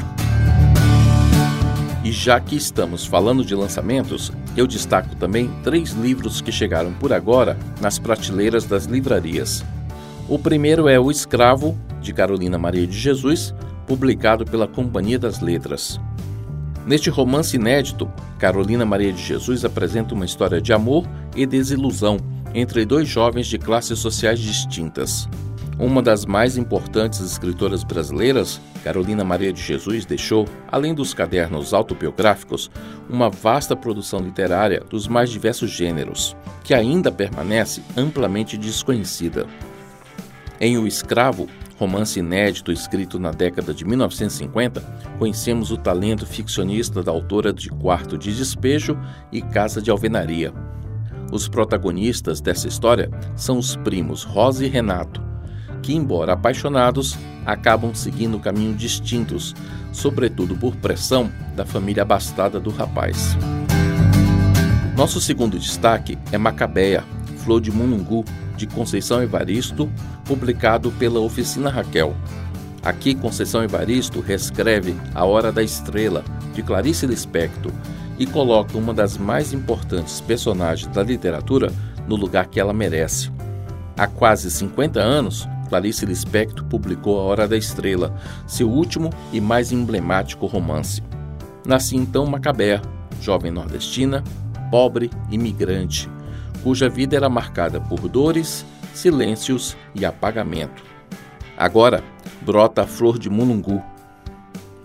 E 2.04 2.12
já 2.12 2.38
que 2.38 2.54
estamos 2.54 3.06
falando 3.06 3.42
de 3.42 3.54
lançamentos, 3.54 4.30
eu 4.54 4.66
destaco 4.66 5.16
também 5.16 5.50
três 5.62 5.92
livros 5.92 6.42
que 6.42 6.52
chegaram 6.52 6.92
por 6.92 7.11
agora 7.11 7.56
nas 7.80 7.99
prateleiras 7.99 8.66
das 8.66 8.84
livrarias. 8.84 9.64
O 10.28 10.38
primeiro 10.38 10.87
é 10.87 11.00
O 11.00 11.11
Escravo, 11.11 11.75
de 12.02 12.12
Carolina 12.12 12.58
Maria 12.58 12.87
de 12.87 12.99
Jesus, 12.99 13.54
publicado 13.87 14.44
pela 14.44 14.68
Companhia 14.68 15.18
das 15.18 15.40
Letras. 15.40 15.99
Neste 16.86 17.10
romance 17.10 17.56
inédito, 17.56 18.10
Carolina 18.38 18.84
Maria 18.84 19.12
de 19.12 19.22
Jesus 19.22 19.64
apresenta 19.64 20.14
uma 20.14 20.24
história 20.24 20.60
de 20.60 20.72
amor 20.72 21.06
e 21.36 21.46
desilusão 21.46 22.16
entre 22.54 22.84
dois 22.84 23.08
jovens 23.08 23.46
de 23.46 23.56
classes 23.56 23.98
sociais 24.00 24.40
distintas. 24.40 25.28
Uma 25.78 26.02
das 26.02 26.26
mais 26.26 26.56
importantes 26.56 27.20
escritoras 27.20 27.82
brasileiras, 27.82 28.60
Carolina 28.84 29.24
Maria 29.24 29.52
de 29.52 29.62
Jesus 29.62 30.04
deixou, 30.04 30.46
além 30.70 30.94
dos 30.94 31.14
cadernos 31.14 31.72
autobiográficos, 31.72 32.70
uma 33.08 33.30
vasta 33.30 33.74
produção 33.74 34.20
literária 34.20 34.82
dos 34.90 35.08
mais 35.08 35.30
diversos 35.30 35.70
gêneros, 35.70 36.36
que 36.62 36.74
ainda 36.74 37.10
permanece 37.10 37.80
amplamente 37.96 38.58
desconhecida. 38.58 39.46
Em 40.60 40.78
O 40.78 40.86
Escravo, 40.86 41.48
romance 41.82 42.20
inédito 42.20 42.70
escrito 42.70 43.18
na 43.18 43.32
década 43.32 43.74
de 43.74 43.84
1950, 43.84 44.80
conhecemos 45.18 45.72
o 45.72 45.76
talento 45.76 46.24
ficcionista 46.24 47.02
da 47.02 47.10
autora 47.10 47.52
de 47.52 47.68
Quarto 47.70 48.16
de 48.16 48.32
Despejo 48.32 48.96
e 49.32 49.42
Casa 49.42 49.82
de 49.82 49.90
Alvenaria. 49.90 50.52
Os 51.32 51.48
protagonistas 51.48 52.40
dessa 52.40 52.68
história 52.68 53.10
são 53.34 53.58
os 53.58 53.74
primos 53.74 54.22
Rosa 54.22 54.64
e 54.64 54.68
Renato, 54.68 55.20
que, 55.82 55.92
embora 55.92 56.34
apaixonados, 56.34 57.18
acabam 57.44 57.92
seguindo 57.92 58.38
caminhos 58.38 58.78
distintos, 58.78 59.52
sobretudo 59.90 60.54
por 60.54 60.76
pressão 60.76 61.32
da 61.56 61.66
família 61.66 62.04
abastada 62.04 62.60
do 62.60 62.70
rapaz. 62.70 63.36
Nosso 64.96 65.20
segundo 65.20 65.58
destaque 65.58 66.16
é 66.30 66.38
Macabeia, 66.38 67.02
Flor 67.38 67.60
de 67.60 67.72
Munungu, 67.72 68.24
de 68.62 68.66
Conceição 68.69 69.21
Evaristo, 69.21 69.90
publicado 70.25 70.92
pela 70.92 71.19
Oficina 71.19 71.69
Raquel. 71.69 72.14
Aqui, 72.81 73.12
Conceição 73.12 73.64
Evaristo 73.64 74.21
reescreve 74.21 74.95
A 75.12 75.25
Hora 75.25 75.50
da 75.50 75.64
Estrela, 75.64 76.23
de 76.54 76.62
Clarice 76.62 77.04
Lispector, 77.04 77.73
e 78.19 78.25
coloca 78.25 78.78
uma 78.78 78.95
das 78.95 79.19
mais 79.19 79.52
importantes 79.52 80.21
personagens 80.21 80.87
da 80.95 81.02
literatura 81.02 81.73
no 82.07 82.14
lugar 82.14 82.47
que 82.47 82.61
ela 82.61 82.73
merece. 82.73 83.33
Há 83.97 84.07
quase 84.07 84.49
50 84.49 85.00
anos, 85.00 85.49
Clarice 85.69 86.07
Lispector 86.07 86.64
publicou 86.66 87.19
A 87.19 87.25
Hora 87.25 87.49
da 87.49 87.57
Estrela, 87.57 88.14
seu 88.47 88.71
último 88.71 89.11
e 89.33 89.40
mais 89.40 89.73
emblemático 89.73 90.47
romance. 90.47 91.02
Nasce 91.66 91.97
então 91.97 92.26
Macabé, 92.26 92.81
jovem 93.21 93.50
nordestina, 93.50 94.23
pobre, 94.71 95.11
imigrante, 95.33 96.09
cuja 96.62 96.88
vida 96.88 97.16
era 97.16 97.28
marcada 97.28 97.81
por 97.81 98.09
dores, 98.09 98.64
silêncios 98.95 99.76
e 99.95 100.04
apagamento. 100.04 100.83
Agora 101.57 102.02
brota 102.40 102.83
a 102.83 102.87
flor 102.87 103.19
de 103.19 103.28
Mulungu. 103.28 103.83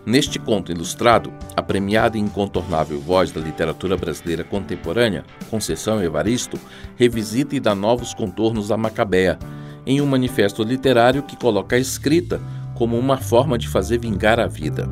Neste 0.06 0.40
conto 0.40 0.72
ilustrado, 0.72 1.34
a 1.56 1.62
premiada 1.62 2.18
e 2.18 2.22
incontornável 2.22 3.00
voz 3.00 3.32
da 3.32 3.42
literatura 3.42 3.98
brasileira 3.98 4.44
contemporânea, 4.44 5.26
Conceição 5.50 6.02
Evaristo, 6.02 6.58
revisita 6.96 7.56
e 7.56 7.60
dá 7.60 7.76
novos 7.76 8.14
contornos 8.14 8.72
à 8.72 8.78
Macabea, 8.78 9.38
em 9.86 10.00
um 10.00 10.06
manifesto 10.06 10.64
literário 10.64 11.24
que 11.24 11.36
coloca 11.36 11.76
a 11.76 11.80
escrita 11.80 12.40
como 12.74 12.98
uma 12.98 13.18
forma 13.18 13.58
de 13.58 13.68
fazer 13.68 14.00
vingar 14.00 14.40
a 14.40 14.48
vida. 14.48 14.88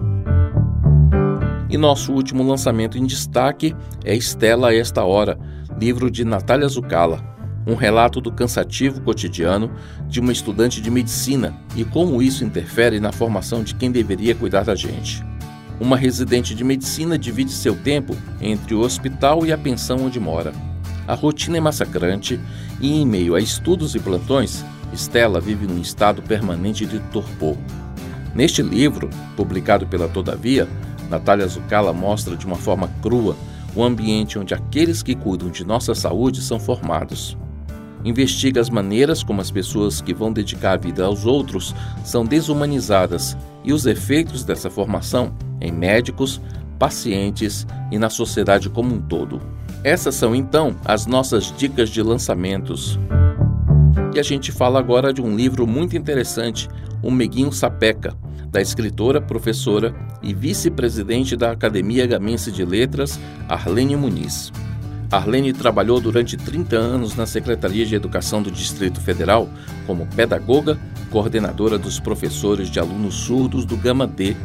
E 1.70 1.78
nosso 1.78 2.14
último 2.14 2.44
lançamento 2.44 2.98
em 2.98 3.06
destaque 3.06 3.76
é 4.04 4.16
Estela 4.16 4.70
a 4.70 4.76
Esta 4.76 5.04
Hora, 5.04 5.38
livro 5.80 6.10
de 6.10 6.24
Natália 6.24 6.68
Zucala, 6.68 7.20
um 7.68 7.76
relato 7.76 8.22
do 8.22 8.32
cansativo 8.32 9.02
cotidiano 9.02 9.72
de 10.08 10.20
uma 10.20 10.32
estudante 10.32 10.80
de 10.80 10.90
medicina 10.90 11.54
e 11.76 11.84
como 11.84 12.22
isso 12.22 12.44
interfere 12.46 13.00
na 13.00 13.12
formação 13.12 13.64
de 13.64 13.76
quem 13.76 13.92
deveria 13.92 14.36
cuidar 14.36 14.64
da 14.64 14.76
gente. 14.76 15.24
Uma 15.80 15.98
residente 15.98 16.56
de 16.56 16.64
medicina 16.64 17.18
divide 17.18 17.52
seu 17.52 17.76
tempo 17.76 18.16
entre 18.40 18.74
o 18.74 18.80
hospital 18.80 19.46
e 19.46 19.52
a 19.52 19.58
pensão 19.58 20.06
onde 20.06 20.20
mora. 20.20 20.54
A 21.08 21.14
rotina 21.14 21.58
é 21.58 21.60
massacrante 21.60 22.40
e, 22.80 23.02
em 23.02 23.06
meio 23.06 23.36
a 23.36 23.42
estudos 23.42 23.94
e 23.96 24.00
plantões, 24.00 24.64
Estela 24.94 25.42
vive 25.42 25.68
num 25.68 25.82
estado 25.82 26.22
permanente 26.22 26.86
de 26.86 27.00
torpor. 27.12 27.58
Neste 28.34 28.62
livro, 28.62 29.10
publicado 29.36 29.86
pela 29.86 30.08
Todavia, 30.08 30.68
Natália 31.10 31.48
Zucala 31.48 31.92
mostra 31.92 32.38
de 32.38 32.46
uma 32.46 32.56
forma 32.56 32.90
crua 33.02 33.36
o 33.76 33.84
ambiente 33.84 34.40
onde 34.40 34.54
aqueles 34.54 35.04
que 35.04 35.14
cuidam 35.14 35.50
de 35.50 35.66
nossa 35.66 35.94
saúde 35.94 36.42
são 36.42 36.60
formados. 36.60 37.38
Investiga 38.04 38.62
as 38.62 38.70
maneiras 38.70 39.24
como 39.24 39.42
as 39.42 39.52
pessoas 39.52 40.00
que 40.00 40.14
vão 40.14 40.32
dedicar 40.32 40.74
a 40.74 40.78
vida 40.78 41.04
aos 41.04 41.26
outros 41.26 41.76
são 42.04 42.24
desumanizadas 42.24 43.36
e 43.64 43.74
os 43.74 43.86
efeitos 43.86 44.44
dessa 44.44 44.70
formação 44.70 45.34
em 45.60 45.72
médicos, 45.72 46.40
pacientes 46.78 47.66
e 47.92 47.98
na 47.98 48.10
sociedade 48.10 48.70
como 48.70 48.94
um 48.94 49.02
todo. 49.02 49.42
Essas 49.84 50.16
são 50.16 50.36
então 50.36 50.76
as 50.86 51.06
nossas 51.06 51.52
dicas 51.58 51.90
de 51.90 52.02
lançamentos. 52.02 53.00
E 54.14 54.20
a 54.20 54.24
gente 54.24 54.52
fala 54.52 54.80
agora 54.80 55.12
de 55.12 55.22
um 55.22 55.36
livro 55.36 55.68
muito 55.68 55.98
interessante, 55.98 56.70
O 57.02 57.12
Meguinho 57.12 57.52
Sapeca, 57.52 58.16
da 58.56 58.62
escritora, 58.62 59.20
professora 59.20 59.94
e 60.24 60.34
vice-presidente 60.34 61.36
da 61.36 61.52
Academia 61.52 62.08
Gamense 62.08 62.50
de 62.54 62.64
Letras, 62.64 63.20
Arlene 63.50 63.98
Muniz. 63.98 64.50
Arlene 65.12 65.52
trabalhou 65.52 66.00
durante 66.00 66.38
30 66.38 66.78
anos 66.78 67.18
na 67.18 67.26
Secretaria 67.26 67.86
de 67.86 67.96
Educação 67.96 68.42
do 68.42 68.50
Distrito 68.50 69.02
Federal 69.02 69.50
como 69.86 70.08
pedagoga, 70.08 70.80
coordenadora 71.12 71.78
dos 71.78 72.00
professores 72.00 72.70
de 72.70 72.80
alunos 72.80 73.16
surdos 73.16 73.66
do 73.66 73.76
Gama 73.76 74.08
D. 74.08 74.38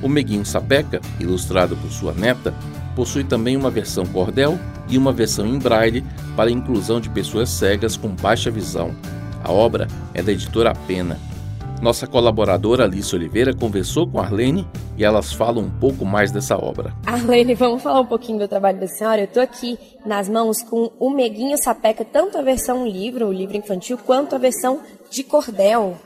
O 0.00 0.08
Meguinho 0.08 0.46
Sapeca, 0.46 1.00
ilustrado 1.18 1.74
por 1.74 1.90
sua 1.90 2.12
neta, 2.12 2.54
possui 2.94 3.24
também 3.24 3.56
uma 3.56 3.68
versão 3.68 4.06
cordel 4.06 4.56
e 4.88 4.96
uma 4.96 5.12
versão 5.12 5.44
em 5.44 5.58
braille 5.58 6.04
para 6.36 6.50
a 6.50 6.52
inclusão 6.52 7.00
de 7.00 7.10
pessoas 7.10 7.50
cegas 7.50 7.96
com 7.96 8.10
baixa 8.10 8.48
visão. 8.48 8.94
A 9.42 9.50
obra 9.50 9.88
é 10.14 10.22
da 10.22 10.30
editora 10.30 10.72
Pena 10.86 11.18
nossa 11.84 12.06
colaboradora 12.06 12.84
Alice 12.84 13.14
Oliveira 13.14 13.52
conversou 13.52 14.08
com 14.08 14.18
a 14.18 14.22
Arlene 14.22 14.66
e 14.96 15.04
elas 15.04 15.34
falam 15.34 15.64
um 15.64 15.70
pouco 15.70 16.02
mais 16.02 16.32
dessa 16.32 16.56
obra. 16.56 16.96
Arlene, 17.04 17.54
vamos 17.54 17.82
falar 17.82 18.00
um 18.00 18.06
pouquinho 18.06 18.38
do 18.38 18.48
trabalho 18.48 18.80
da 18.80 18.86
senhora? 18.86 19.20
Eu 19.20 19.26
estou 19.26 19.42
aqui 19.42 19.78
nas 20.06 20.26
mãos 20.26 20.62
com 20.62 20.90
o 20.98 21.10
Meguinho 21.10 21.58
Sapeca, 21.58 22.02
tanto 22.02 22.38
a 22.38 22.42
versão 22.42 22.88
livro, 22.88 23.26
o 23.26 23.32
livro 23.32 23.58
infantil, 23.58 23.98
quanto 23.98 24.34
a 24.34 24.38
versão 24.38 24.80
de 25.10 25.22
cordel, 25.22 25.98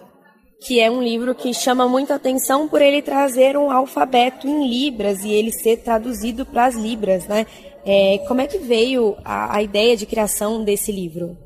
que 0.67 0.81
é 0.81 0.91
um 0.91 1.01
livro 1.01 1.33
que 1.33 1.55
chama 1.55 1.87
muita 1.87 2.17
atenção 2.17 2.67
por 2.67 2.83
ele 2.83 3.01
trazer 3.01 3.57
um 3.57 3.71
alfabeto 3.71 4.49
em 4.49 4.69
libras 4.69 5.23
e 5.23 5.31
ele 5.31 5.53
ser 5.53 5.77
traduzido 5.77 6.45
para 6.45 6.67
as 6.67 6.75
libras, 6.75 7.29
né? 7.29 7.47
É, 7.87 8.19
como 8.27 8.41
é 8.41 8.49
que 8.49 8.59
veio 8.59 9.17
a, 9.25 9.57
a, 9.57 9.63
ideia 9.63 9.97
de 9.97 10.07
criação 10.07 10.65
desse 10.65 10.91
livro? 10.91 11.37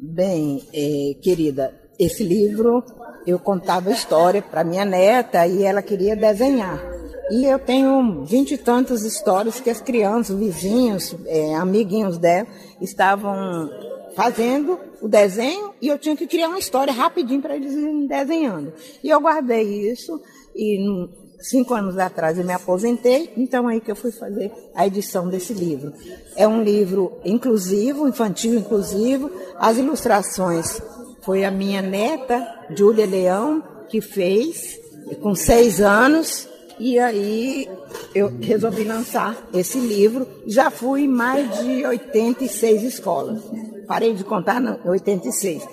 Bem, 0.00 0.60
é, 0.74 1.14
querida, 1.22 1.83
esse 1.98 2.24
livro 2.24 2.84
eu 3.26 3.38
contava 3.38 3.90
história 3.90 4.42
para 4.42 4.64
minha 4.64 4.84
neta 4.84 5.46
e 5.46 5.62
ela 5.62 5.82
queria 5.82 6.14
desenhar. 6.14 6.82
E 7.30 7.46
eu 7.46 7.58
tenho 7.58 8.24
vinte 8.24 8.52
e 8.52 8.58
tantas 8.58 9.02
histórias 9.02 9.58
que 9.58 9.70
as 9.70 9.80
crianças, 9.80 10.38
vizinhos, 10.38 11.16
é, 11.26 11.54
amiguinhos 11.54 12.18
dela, 12.18 12.46
estavam 12.82 13.70
fazendo 14.14 14.78
o 15.00 15.08
desenho 15.08 15.72
e 15.80 15.88
eu 15.88 15.98
tinha 15.98 16.14
que 16.16 16.26
criar 16.26 16.48
uma 16.48 16.58
história 16.58 16.92
rapidinho 16.92 17.40
para 17.40 17.56
eles 17.56 17.72
irem 17.72 18.06
desenhando. 18.06 18.72
E 19.02 19.08
eu 19.08 19.20
guardei 19.20 19.90
isso 19.90 20.20
e 20.54 21.08
cinco 21.40 21.74
anos 21.74 21.98
atrás 21.98 22.38
eu 22.38 22.44
me 22.44 22.52
aposentei, 22.52 23.32
então 23.36 23.68
aí 23.68 23.80
que 23.80 23.90
eu 23.90 23.96
fui 23.96 24.12
fazer 24.12 24.52
a 24.74 24.86
edição 24.86 25.28
desse 25.28 25.54
livro. 25.54 25.92
É 26.36 26.46
um 26.46 26.62
livro 26.62 27.12
inclusivo, 27.24 28.06
infantil 28.06 28.54
inclusivo, 28.54 29.30
as 29.58 29.78
ilustrações 29.78 30.80
foi 31.24 31.44
a 31.44 31.50
minha 31.50 31.80
neta, 31.80 32.46
Júlia 32.76 33.06
Leão, 33.06 33.62
que 33.88 34.00
fez, 34.00 34.78
com 35.22 35.34
seis 35.34 35.80
anos. 35.80 36.48
E 36.78 36.98
aí 36.98 37.68
eu 38.14 38.32
resolvi 38.40 38.84
lançar 38.84 39.36
esse 39.52 39.78
livro. 39.78 40.26
Já 40.46 40.70
fui 40.70 41.02
em 41.02 41.08
mais 41.08 41.60
de 41.60 41.84
86 41.86 42.82
escolas. 42.82 43.42
Parei 43.86 44.12
de 44.12 44.24
contar, 44.24 44.60
não, 44.60 44.78
86. 44.84 45.66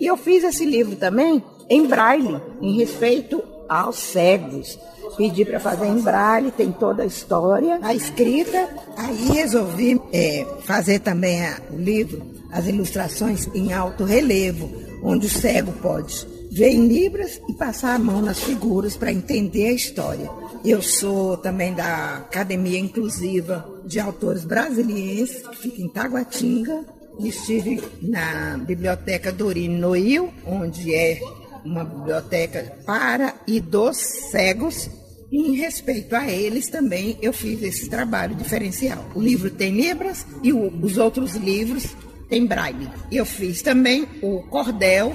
E 0.00 0.06
eu 0.06 0.16
fiz 0.16 0.42
esse 0.44 0.64
livro 0.64 0.96
também 0.96 1.42
em 1.70 1.86
braille, 1.86 2.40
em 2.60 2.76
respeito 2.76 3.42
aos 3.68 3.96
cegos. 3.96 4.78
Pedi 5.16 5.44
para 5.44 5.60
fazer 5.60 5.86
em 5.86 6.00
braille, 6.00 6.50
tem 6.50 6.72
toda 6.72 7.04
a 7.04 7.06
história, 7.06 7.78
a 7.80 7.94
escrita. 7.94 8.68
Aí 8.96 9.28
resolvi 9.28 10.00
é, 10.12 10.44
fazer 10.62 10.98
também 10.98 11.40
o 11.70 11.76
livro 11.76 12.33
as 12.54 12.66
ilustrações 12.66 13.48
em 13.54 13.72
alto 13.72 14.04
relevo. 14.04 14.70
onde 15.02 15.26
o 15.26 15.30
cego 15.30 15.70
pode 15.82 16.26
ver 16.50 16.70
em 16.70 16.86
libras 16.86 17.38
e 17.46 17.52
passar 17.52 17.94
a 17.94 17.98
mão 17.98 18.22
nas 18.22 18.38
figuras 18.38 18.96
para 18.96 19.12
entender 19.12 19.66
a 19.66 19.72
história. 19.72 20.30
Eu 20.64 20.80
sou 20.80 21.36
também 21.36 21.74
da 21.74 22.18
Academia 22.18 22.78
Inclusiva 22.78 23.68
de 23.84 24.00
Autores 24.00 24.44
Brasilienses, 24.44 25.46
que 25.46 25.56
fica 25.58 25.82
em 25.82 25.88
Taguatinga. 25.88 26.84
Estive 27.18 27.82
na 28.00 28.56
Biblioteca 28.56 29.30
Dorine 29.30 29.76
Noil, 29.76 30.32
onde 30.46 30.94
é 30.94 31.20
uma 31.64 31.84
biblioteca 31.84 32.78
para 32.86 33.34
e 33.46 33.60
dos 33.60 33.96
cegos. 34.30 34.88
E 35.30 35.50
em 35.50 35.56
respeito 35.56 36.14
a 36.14 36.30
eles 36.30 36.68
também 36.68 37.18
eu 37.20 37.32
fiz 37.32 37.62
esse 37.62 37.90
trabalho 37.90 38.34
diferencial. 38.36 39.04
O 39.14 39.20
livro 39.20 39.50
tem 39.50 39.74
libras 39.74 40.24
e 40.42 40.52
os 40.52 40.96
outros 40.96 41.34
livros 41.34 41.84
têm 42.28 42.46
braille. 42.46 42.88
Eu 43.10 43.24
fiz 43.24 43.62
também 43.62 44.06
o 44.22 44.42
cordel 44.42 45.14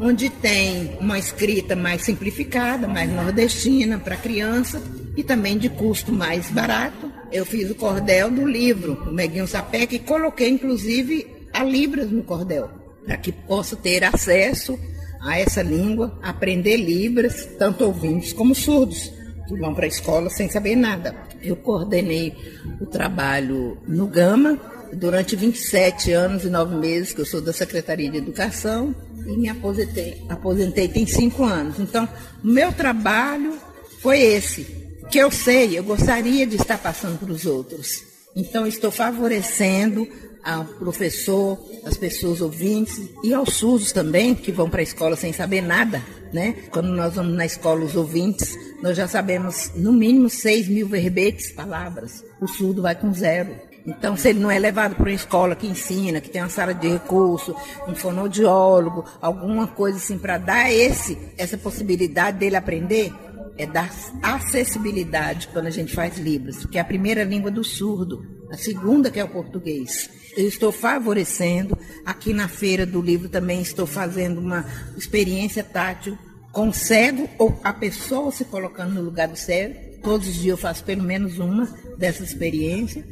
onde 0.00 0.30
tem 0.30 0.96
uma 0.98 1.18
escrita 1.18 1.76
mais 1.76 2.02
simplificada, 2.02 2.88
mais 2.88 3.10
nordestina 3.10 3.98
para 3.98 4.16
criança 4.16 4.82
e 5.16 5.22
também 5.22 5.58
de 5.58 5.68
custo 5.68 6.10
mais 6.10 6.50
barato. 6.50 7.12
Eu 7.30 7.44
fiz 7.44 7.70
o 7.70 7.74
cordel 7.74 8.30
do 8.30 8.46
livro, 8.46 8.94
o 9.06 9.12
Meguinho 9.12 9.46
Sapeca, 9.46 9.94
e 9.94 9.98
coloquei 9.98 10.48
inclusive 10.48 11.26
a 11.52 11.62
Libras 11.62 12.10
no 12.10 12.22
cordel, 12.22 12.70
para 13.04 13.16
que 13.18 13.30
possa 13.30 13.76
ter 13.76 14.02
acesso 14.02 14.78
a 15.20 15.38
essa 15.38 15.62
língua, 15.62 16.18
aprender 16.22 16.78
Libras, 16.78 17.46
tanto 17.58 17.84
ouvintes 17.84 18.32
como 18.32 18.54
surdos, 18.54 19.12
que 19.46 19.54
vão 19.54 19.74
para 19.74 19.84
a 19.84 19.88
escola 19.88 20.30
sem 20.30 20.48
saber 20.48 20.76
nada. 20.76 21.14
Eu 21.42 21.56
coordenei 21.56 22.34
o 22.80 22.86
trabalho 22.86 23.76
no 23.86 24.06
Gama 24.06 24.58
durante 24.94 25.36
27 25.36 26.12
anos 26.12 26.44
e 26.44 26.50
9 26.50 26.76
meses 26.76 27.12
que 27.12 27.20
eu 27.20 27.26
sou 27.26 27.40
da 27.40 27.52
Secretaria 27.52 28.10
de 28.10 28.18
Educação 28.18 28.94
e 29.26 29.36
me 29.36 29.48
aposentei, 29.48 30.22
aposentei 30.28 30.88
tem 30.88 31.06
cinco 31.06 31.44
anos. 31.44 31.78
Então, 31.78 32.08
meu 32.42 32.72
trabalho 32.72 33.58
foi 34.00 34.20
esse, 34.20 34.64
que 35.10 35.18
eu 35.18 35.30
sei, 35.30 35.78
eu 35.78 35.84
gostaria 35.84 36.46
de 36.46 36.56
estar 36.56 36.78
passando 36.78 37.18
para 37.18 37.32
os 37.32 37.46
outros. 37.46 38.02
Então, 38.34 38.66
estou 38.66 38.90
favorecendo 38.90 40.06
ao 40.42 40.64
professor, 40.64 41.58
as 41.84 41.96
pessoas 41.96 42.40
ouvintes 42.40 42.98
e 43.22 43.34
aos 43.34 43.54
surdos 43.54 43.92
também, 43.92 44.34
que 44.34 44.52
vão 44.52 44.70
para 44.70 44.80
a 44.80 44.82
escola 44.82 45.16
sem 45.16 45.32
saber 45.32 45.60
nada, 45.60 46.02
né? 46.32 46.54
Quando 46.70 46.88
nós 46.88 47.14
vamos 47.14 47.34
na 47.34 47.44
escola, 47.44 47.84
os 47.84 47.96
ouvintes, 47.96 48.56
nós 48.82 48.96
já 48.96 49.06
sabemos 49.06 49.72
no 49.74 49.92
mínimo 49.92 50.30
6 50.30 50.68
mil 50.68 50.88
verbetes, 50.88 51.52
palavras. 51.52 52.24
O 52.40 52.46
surdo 52.46 52.82
vai 52.82 52.94
com 52.94 53.12
zero. 53.12 53.69
Então, 53.86 54.16
se 54.16 54.28
ele 54.28 54.40
não 54.40 54.50
é 54.50 54.58
levado 54.58 54.94
para 54.94 55.04
uma 55.04 55.12
escola 55.12 55.56
que 55.56 55.66
ensina, 55.66 56.20
que 56.20 56.28
tem 56.28 56.42
uma 56.42 56.50
sala 56.50 56.74
de 56.74 56.88
recurso, 56.88 57.54
um 57.88 57.94
fonoaudiólogo, 57.94 59.04
alguma 59.20 59.66
coisa 59.66 59.98
assim 59.98 60.18
para 60.18 60.38
dar 60.38 60.70
esse, 60.70 61.16
essa 61.38 61.56
possibilidade 61.56 62.38
dele 62.38 62.56
aprender, 62.56 63.12
é 63.56 63.66
dar 63.66 63.90
acessibilidade 64.22 65.48
quando 65.48 65.66
a 65.66 65.70
gente 65.70 65.94
faz 65.94 66.18
Libras, 66.18 66.64
que 66.66 66.78
é 66.78 66.80
a 66.80 66.84
primeira 66.84 67.24
língua 67.24 67.50
do 67.50 67.62
surdo, 67.64 68.24
a 68.50 68.56
segunda 68.56 69.10
que 69.10 69.20
é 69.20 69.24
o 69.24 69.28
português. 69.28 70.08
Eu 70.36 70.46
estou 70.46 70.72
favorecendo, 70.72 71.76
aqui 72.04 72.32
na 72.32 72.48
Feira 72.48 72.86
do 72.86 73.02
Livro 73.02 73.28
também 73.28 73.60
estou 73.60 73.86
fazendo 73.86 74.40
uma 74.40 74.64
experiência 74.96 75.64
tátil 75.64 76.16
com 76.52 76.72
cego 76.72 77.28
ou 77.38 77.58
a 77.62 77.72
pessoa 77.72 78.32
se 78.32 78.44
colocando 78.44 78.94
no 78.94 79.02
lugar 79.02 79.28
do 79.28 79.36
cego. 79.36 79.90
Todos 80.02 80.28
os 80.28 80.34
dias 80.34 80.46
eu 80.46 80.56
faço 80.56 80.82
pelo 80.82 81.02
menos 81.02 81.38
uma 81.38 81.66
dessa 81.98 82.22
experiência 82.22 83.04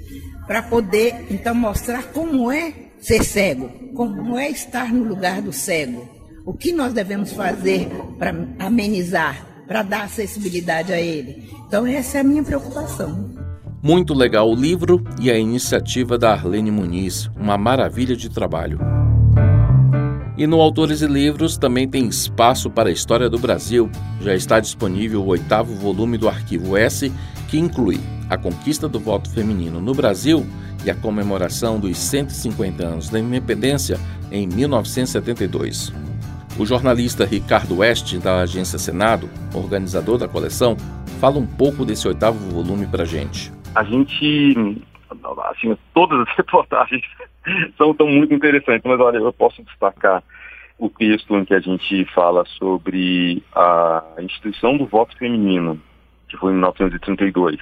para 0.49 0.63
poder 0.63 1.27
então 1.31 1.55
mostrar 1.55 2.05
como 2.05 2.51
é 2.51 2.73
ser 2.99 3.23
cego, 3.23 3.69
como 3.95 4.37
é 4.37 4.49
estar 4.51 4.93
no 4.93 5.05
lugar 5.05 5.43
do 5.43 5.53
cego, 5.53 6.09
o 6.45 6.55
que 6.55 6.73
nós 6.73 6.95
devemos 6.95 7.33
fazer 7.33 7.87
para 8.19 8.35
amenizar, 8.59 9.47
para 9.69 9.83
dar 9.83 10.05
acessibilidade 10.05 10.93
a 10.93 10.99
ele. 10.99 11.51
Então 11.67 11.87
essa 11.87 12.17
é 12.19 12.21
a 12.23 12.25
minha 12.25 12.43
preocupação. 12.43 13.37
Muito 13.83 14.15
legal 14.15 14.51
o 14.51 14.57
livro 14.57 15.05
e 15.21 15.31
a 15.31 15.39
iniciativa 15.39 16.19
da 16.19 16.33
Arlene 16.33 16.71
Muniz, 16.71 17.31
uma 17.37 17.57
maravilha 17.57 18.17
de 18.17 18.29
trabalho. 18.29 18.81
E 20.39 20.47
no 20.47 20.61
Autores 20.61 21.03
e 21.03 21.07
Livros 21.09 21.59
também 21.59 21.89
tem 21.89 22.07
espaço 22.07 22.71
para 22.71 22.91
a 22.91 22.93
história 22.93 23.29
do 23.29 23.41
Brasil. 23.41 23.91
Já 24.21 24.37
está 24.37 24.61
disponível 24.61 25.21
o 25.21 25.27
oitavo 25.27 25.75
volume 25.75 26.17
do 26.17 26.29
Arquivo 26.29 26.77
S, 26.77 27.13
que 27.51 27.59
inclui 27.59 27.99
a 28.31 28.39
conquista 28.39 28.89
do 28.89 29.01
voto 29.01 29.29
feminino 29.29 29.81
no 29.81 29.93
Brasil 29.93 30.47
e 30.85 30.91
a 30.93 30.95
comemoração 30.95 31.81
dos 31.81 31.99
150 31.99 32.87
anos 32.87 33.09
da 33.09 33.19
independência 33.19 33.99
em 34.31 34.47
1972. 34.47 35.93
O 36.57 36.65
jornalista 36.65 37.25
Ricardo 37.25 37.79
West, 37.79 38.17
da 38.19 38.43
agência 38.43 38.79
Senado, 38.79 39.29
organizador 39.53 40.19
da 40.19 40.29
coleção, 40.29 40.77
fala 41.19 41.39
um 41.39 41.47
pouco 41.47 41.85
desse 41.85 42.07
oitavo 42.07 42.39
volume 42.51 42.87
para 42.87 43.05
gente. 43.05 43.53
A 43.75 43.83
gente, 43.83 44.79
assim, 45.51 45.77
todas 45.93 46.21
as 46.21 46.37
reportagens 46.37 47.03
são 47.77 47.95
tão 47.95 48.07
muito 48.07 48.35
interessantes, 48.35 48.85
mas 48.85 49.01
olha, 49.01 49.19
eu 49.19 49.33
posso 49.33 49.63
destacar 49.63 50.23
o 50.79 50.89
texto 50.89 51.37
em 51.37 51.45
que 51.45 51.55
a 51.55 51.61
gente 51.61 52.05
fala 52.15 52.45
sobre 52.59 53.43
a 53.55 54.03
instituição 54.21 54.77
do 54.77 54.87
voto 54.87 55.17
feminino, 55.17 55.81
que 56.29 56.37
foi 56.37 56.51
em 56.51 56.55
1932 56.55 57.59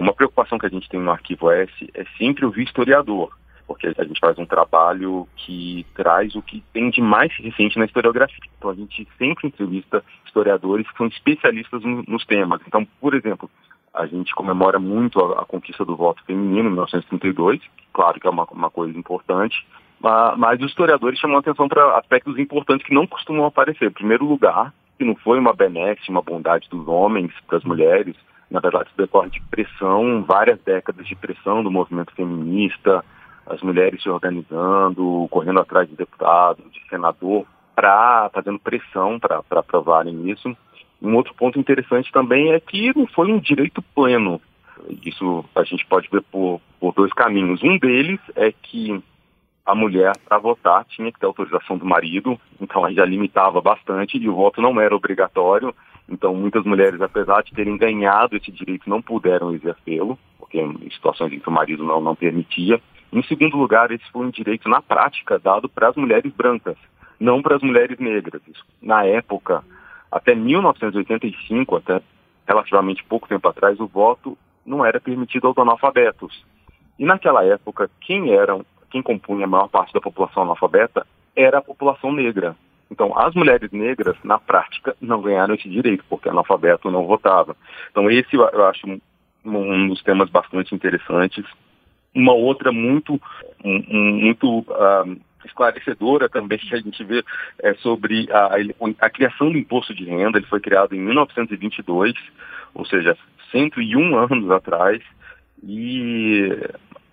uma 0.00 0.14
preocupação 0.14 0.58
que 0.58 0.66
a 0.66 0.70
gente 0.70 0.88
tem 0.88 0.98
no 0.98 1.10
Arquivo 1.10 1.50
S 1.50 1.72
é 1.94 2.04
sempre 2.16 2.44
ouvir 2.44 2.64
historiador, 2.64 3.30
porque 3.66 3.86
a 3.86 4.04
gente 4.04 4.18
faz 4.18 4.38
um 4.38 4.46
trabalho 4.46 5.28
que 5.36 5.86
traz 5.94 6.34
o 6.34 6.42
que 6.42 6.64
tem 6.72 6.90
de 6.90 7.02
mais 7.02 7.30
recente 7.36 7.78
na 7.78 7.84
historiografia. 7.84 8.38
Então 8.56 8.70
a 8.70 8.74
gente 8.74 9.06
sempre 9.18 9.48
entrevista 9.48 10.02
historiadores 10.26 10.90
que 10.90 10.96
são 10.96 11.06
especialistas 11.06 11.82
no, 11.82 12.02
nos 12.08 12.24
temas. 12.24 12.60
Então, 12.66 12.86
por 12.98 13.14
exemplo, 13.14 13.50
a 13.92 14.06
gente 14.06 14.34
comemora 14.34 14.78
muito 14.78 15.20
a, 15.20 15.42
a, 15.42 15.44
conquista 15.44 15.84
do 15.84 15.96
voto 15.96 16.22
feminino 16.24 16.68
em 16.68 16.72
1932, 16.72 17.60
claro 17.92 18.20
que 18.20 18.26
é 18.26 18.30
uma, 18.30 18.44
uma 18.44 18.70
coisa 18.70 18.96
importante, 18.96 19.66
mas, 20.00 20.38
mas 20.38 20.60
os 20.60 20.70
historiadores 20.70 21.18
chamam 21.18 21.38
atenção 21.38 21.68
para 21.68 21.98
aspectos 21.98 22.38
importantes 22.38 22.86
que 22.86 22.94
não 22.94 23.06
costumam 23.06 23.44
aparecer. 23.44 23.88
Em 23.88 23.92
primeiro 23.92 24.24
lugar, 24.24 24.72
que 24.98 25.04
não 25.04 25.14
foi 25.16 25.38
uma 25.38 25.52
benesse, 25.52 26.08
uma 26.08 26.22
bondade 26.22 26.68
dos 26.70 26.86
homens 26.86 27.32
para 27.46 27.58
as 27.58 27.64
mulheres, 27.64 28.16
na 28.50 28.60
verdade, 28.60 28.90
decorre 28.96 29.30
de 29.30 29.40
pressão, 29.42 30.24
várias 30.24 30.60
décadas 30.60 31.06
de 31.06 31.14
pressão 31.14 31.62
do 31.62 31.70
movimento 31.70 32.14
feminista, 32.14 33.04
as 33.46 33.60
mulheres 33.62 34.02
se 34.02 34.08
organizando, 34.08 35.26
correndo 35.30 35.60
atrás 35.60 35.88
de 35.88 35.96
deputado, 35.96 36.62
de 36.70 36.80
senador, 36.88 37.46
para 37.74 38.30
fazendo 38.32 38.58
pressão 38.58 39.18
para 39.18 39.42
aprovarem 39.50 40.30
isso. 40.30 40.56
Um 41.02 41.14
outro 41.16 41.34
ponto 41.34 41.58
interessante 41.58 42.12
também 42.12 42.52
é 42.52 42.60
que 42.60 42.96
não 42.96 43.06
foi 43.06 43.32
um 43.32 43.38
direito 43.38 43.82
pleno. 43.94 44.40
Isso 45.04 45.44
a 45.54 45.62
gente 45.64 45.86
pode 45.86 46.08
ver 46.10 46.22
por, 46.22 46.60
por 46.78 46.94
dois 46.94 47.12
caminhos. 47.12 47.62
Um 47.62 47.78
deles 47.78 48.20
é 48.36 48.52
que 48.52 49.02
a 49.64 49.74
mulher, 49.74 50.12
para 50.28 50.38
votar, 50.38 50.84
tinha 50.84 51.12
que 51.12 51.18
ter 51.20 51.26
autorização 51.26 51.78
do 51.78 51.84
marido, 51.84 52.38
então 52.60 52.84
aí 52.84 52.94
já 52.94 53.04
limitava 53.04 53.60
bastante 53.60 54.18
e 54.18 54.28
o 54.28 54.34
voto 54.34 54.60
não 54.60 54.80
era 54.80 54.94
obrigatório. 54.94 55.74
Então, 56.08 56.34
muitas 56.34 56.64
mulheres, 56.64 57.00
apesar 57.00 57.42
de 57.42 57.52
terem 57.52 57.76
ganhado 57.76 58.36
esse 58.36 58.50
direito, 58.50 58.90
não 58.90 59.00
puderam 59.00 59.54
exercê-lo, 59.54 60.18
porque 60.38 60.60
em 60.60 60.90
situações 60.90 61.32
em 61.32 61.38
que 61.38 61.48
o 61.48 61.52
marido 61.52 61.84
não, 61.84 62.00
não 62.00 62.16
permitia. 62.16 62.80
Em 63.12 63.22
segundo 63.22 63.56
lugar, 63.56 63.92
esse 63.92 64.04
foi 64.10 64.26
um 64.26 64.30
direito, 64.30 64.68
na 64.68 64.82
prática, 64.82 65.38
dado 65.38 65.68
para 65.68 65.88
as 65.88 65.96
mulheres 65.96 66.32
brancas, 66.32 66.76
não 67.20 67.40
para 67.40 67.56
as 67.56 67.62
mulheres 67.62 67.98
negras. 68.00 68.42
Na 68.82 69.04
época, 69.04 69.62
até 70.10 70.34
1985, 70.34 71.76
até 71.76 72.02
relativamente 72.46 73.04
pouco 73.04 73.28
tempo 73.28 73.46
atrás, 73.48 73.78
o 73.78 73.86
voto 73.86 74.36
não 74.66 74.84
era 74.84 75.00
permitido 75.00 75.46
aos 75.46 75.58
analfabetos. 75.58 76.44
E 76.98 77.04
naquela 77.04 77.44
época, 77.44 77.90
quem 78.00 78.32
eram, 78.32 78.64
quem 78.90 79.02
compunha 79.02 79.44
a 79.44 79.48
maior 79.48 79.68
parte 79.68 79.92
da 79.92 80.00
população 80.00 80.42
analfabeta 80.42 81.06
era 81.34 81.58
a 81.58 81.62
população 81.62 82.12
negra. 82.12 82.56
Então, 82.90 83.16
as 83.16 83.34
mulheres 83.34 83.70
negras, 83.70 84.16
na 84.24 84.38
prática, 84.38 84.96
não 85.00 85.22
ganharam 85.22 85.54
esse 85.54 85.68
direito, 85.68 86.04
porque 86.08 86.28
analfabeto 86.28 86.90
não 86.90 87.06
votava. 87.06 87.56
Então, 87.90 88.10
esse 88.10 88.34
eu 88.34 88.66
acho 88.66 88.86
um, 88.86 89.00
um 89.44 89.88
dos 89.88 90.02
temas 90.02 90.28
bastante 90.28 90.74
interessantes. 90.74 91.44
Uma 92.12 92.32
outra 92.32 92.72
muito, 92.72 93.20
um, 93.64 94.20
muito 94.20 94.58
uh, 94.58 95.16
esclarecedora 95.44 96.28
também 96.28 96.58
que 96.58 96.74
a 96.74 96.78
gente 96.78 97.02
vê 97.04 97.24
é 97.60 97.74
sobre 97.74 98.28
a, 98.30 98.56
a 99.00 99.10
criação 99.10 99.50
do 99.50 99.58
imposto 99.58 99.94
de 99.94 100.04
renda. 100.04 100.38
Ele 100.38 100.46
foi 100.46 100.60
criado 100.60 100.94
em 100.94 101.00
1922, 101.00 102.14
ou 102.74 102.84
seja, 102.86 103.16
101 103.50 104.16
anos 104.16 104.50
atrás, 104.50 105.02
e 105.62 106.48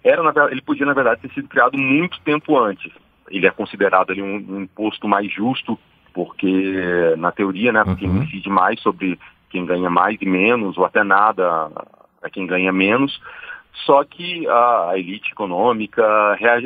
era, 0.04 0.22
ele 0.52 0.62
podia, 0.62 0.86
na 0.86 0.94
verdade, 0.94 1.22
ter 1.22 1.34
sido 1.34 1.48
criado 1.48 1.78
muito 1.78 2.20
tempo 2.22 2.58
antes 2.58 2.92
ele 3.30 3.48
é 3.48 3.52
considerado 3.52 4.12
ali 4.12 4.22
um, 4.22 4.36
um 4.50 4.62
imposto 4.62 5.08
mais 5.08 5.32
justo, 5.32 5.78
porque 6.14 7.16
na 7.18 7.32
teoria, 7.32 7.72
né, 7.72 7.84
porque 7.84 8.06
uhum. 8.06 8.24
incide 8.24 8.50
mais 8.50 8.80
sobre 8.82 9.20
quem 9.50 9.66
ganha 9.66 9.90
mais 9.90 10.18
e 10.22 10.26
menos, 10.26 10.78
ou 10.78 10.86
até 10.86 11.04
nada 11.04 11.70
a 12.22 12.30
quem 12.30 12.48
ganha 12.48 12.72
menos. 12.72 13.22
Só 13.86 14.04
que 14.04 14.48
a, 14.48 14.94
elite 14.96 15.32
econômica 15.32 16.04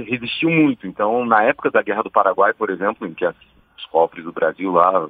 resistiu 0.08 0.50
muito. 0.50 0.88
Então, 0.88 1.26
na 1.26 1.43
época 1.43 1.69
da 1.69 1.82
Guerra 1.82 2.04
do 2.04 2.12
Paraguai, 2.12 2.54
por 2.54 2.69
exemplo, 2.69 3.08
em 3.08 3.13
que 3.13 3.26
as, 3.26 3.36
os 3.78 3.86
cofres 3.86 4.24
do 4.24 4.32
Brasil 4.32 4.71
lá 4.71 5.08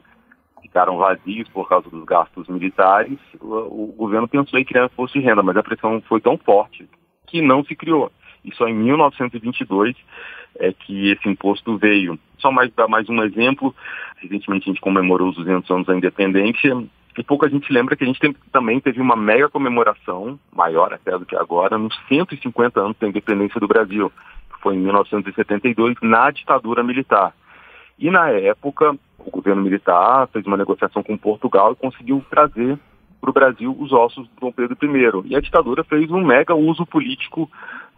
ficaram 0.61 0.97
vazios 0.97 1.47
por 1.49 1.67
causa 1.67 1.89
dos 1.89 2.03
gastos 2.05 2.47
militares, 2.47 3.17
o, 3.39 3.89
o 3.89 3.95
governo 3.97 4.27
pensou 4.27 4.59
em 4.59 4.65
criar 4.65 4.85
imposto 4.85 5.19
de 5.19 5.25
renda, 5.25 5.41
mas 5.41 5.57
a 5.57 5.63
pressão 5.63 6.01
foi 6.07 6.21
tão 6.21 6.37
forte 6.37 6.87
que 7.27 7.41
não 7.41 7.63
se 7.63 7.75
criou. 7.75 8.11
E 8.43 8.53
só 8.55 8.67
em 8.67 8.73
1922 8.73 9.95
é 10.59 10.73
que 10.73 11.11
esse 11.11 11.29
imposto 11.29 11.77
veio. 11.77 12.19
Só 12.39 12.51
mais 12.51 12.73
dar 12.73 12.87
mais 12.87 13.07
um 13.09 13.23
exemplo, 13.23 13.73
recentemente 14.17 14.69
a 14.69 14.73
gente 14.73 14.81
comemorou 14.81 15.29
os 15.29 15.35
200 15.35 15.69
anos 15.69 15.87
da 15.87 15.95
independência 15.95 16.75
e 17.17 17.23
pouca 17.23 17.49
gente 17.49 17.71
lembra 17.71 17.95
que 17.95 18.03
a 18.03 18.07
gente 18.07 18.19
tem, 18.19 18.33
também 18.51 18.79
teve 18.79 19.01
uma 19.01 19.15
mega 19.15 19.49
comemoração, 19.49 20.39
maior 20.55 20.93
até 20.93 21.17
do 21.17 21.25
que 21.25 21.35
agora, 21.35 21.77
nos 21.77 21.93
150 22.07 22.79
anos 22.79 22.97
da 22.99 23.07
independência 23.07 23.59
do 23.59 23.67
Brasil, 23.67 24.11
que 24.53 24.61
foi 24.61 24.75
em 24.75 24.79
1972, 24.79 25.97
na 26.01 26.31
ditadura 26.31 26.83
militar. 26.83 27.33
E 27.99 28.09
na 28.09 28.29
época, 28.29 28.95
o 29.19 29.29
governo 29.29 29.61
militar 29.61 30.27
fez 30.29 30.45
uma 30.45 30.57
negociação 30.57 31.03
com 31.03 31.17
Portugal 31.17 31.73
e 31.73 31.75
conseguiu 31.75 32.23
trazer 32.29 32.79
para 33.19 33.29
o 33.29 33.33
Brasil 33.33 33.75
os 33.79 33.91
ossos 33.91 34.27
do 34.29 34.33
Dom 34.39 34.51
Pedro 34.51 34.77
I. 34.81 35.29
E 35.29 35.35
a 35.35 35.41
ditadura 35.41 35.83
fez 35.83 36.09
um 36.09 36.25
mega 36.25 36.55
uso 36.55 36.85
político, 36.85 37.49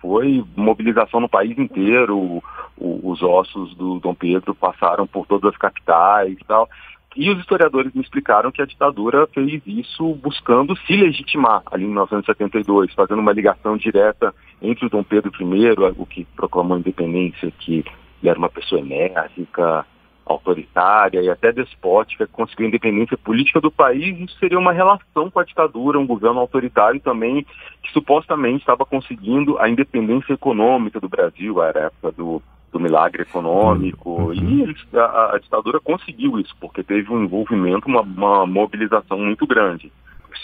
foi 0.02 0.44
mobilização 0.56 1.22
no 1.22 1.30
país 1.30 1.58
inteiro, 1.58 2.18
o, 2.18 2.44
os 2.78 3.24
ossos 3.24 3.74
do 3.76 4.00
Dom 4.00 4.14
Pedro 4.14 4.54
passaram 4.54 5.08
por 5.08 5.26
todas 5.26 5.54
as 5.54 5.58
capitais 5.58 6.34
e 6.34 6.44
tal. 6.46 6.68
E 7.16 7.30
os 7.30 7.40
historiadores 7.40 7.94
me 7.94 8.02
explicaram 8.02 8.52
que 8.52 8.62
a 8.62 8.66
ditadura 8.66 9.28
fez 9.28 9.62
isso 9.68 10.16
buscando 10.16 10.76
se 10.78 10.96
legitimar 10.96 11.62
ali 11.72 11.84
em 11.84 11.88
1972, 11.88 12.94
fazendo 12.94 13.20
uma 13.20 13.32
ligação 13.32 13.78
direta 13.78 14.34
entre 14.62 14.86
o 14.86 14.90
Dom 14.90 15.04
Pedro 15.04 15.32
I, 15.40 15.92
o 15.98 16.06
que 16.06 16.26
proclamou 16.36 16.76
a 16.76 16.80
independência, 16.80 17.52
que 17.60 17.86
ele 18.22 18.30
era 18.30 18.40
uma 18.40 18.50
pessoa 18.50 18.82
enérgica, 18.82 19.86
autoritária 20.26 21.22
e 21.22 21.30
até 21.30 21.52
despótica, 21.52 22.26
que 22.26 22.32
conseguiu 22.32 22.66
a 22.66 22.70
independência 22.70 23.18
política 23.18 23.60
do 23.60 23.70
país, 23.70 24.18
isso 24.18 24.38
seria 24.40 24.58
uma 24.58 24.72
relação 24.72 25.30
com 25.30 25.40
a 25.40 25.44
ditadura, 25.44 26.00
um 26.00 26.08
governo 26.08 26.40
autoritário 26.40 27.00
também, 27.02 27.46
que 27.84 27.92
supostamente 27.92 28.62
estava 28.62 28.86
conseguindo 28.86 29.60
a 29.60 29.70
independência 29.70 30.34
econômica 30.34 31.00
do 31.00 31.10
Brasil, 31.10 31.62
era 31.62 31.80
a 31.80 31.86
época 31.88 32.12
do 32.14 32.42
do 32.74 32.80
milagre 32.80 33.22
econômico. 33.22 34.10
Uhum. 34.10 34.34
E 34.34 34.64
eles, 34.64 34.82
a, 34.94 35.36
a, 35.36 35.40
ditadura 35.40 35.80
conseguiu 35.80 36.40
isso, 36.40 36.54
porque 36.60 36.84
teve 36.84 37.10
um 37.12 37.24
envolvimento, 37.24 37.88
uma, 37.88 38.02
uma 38.02 38.46
mobilização 38.46 39.18
muito 39.20 39.48
grande. 39.48 39.90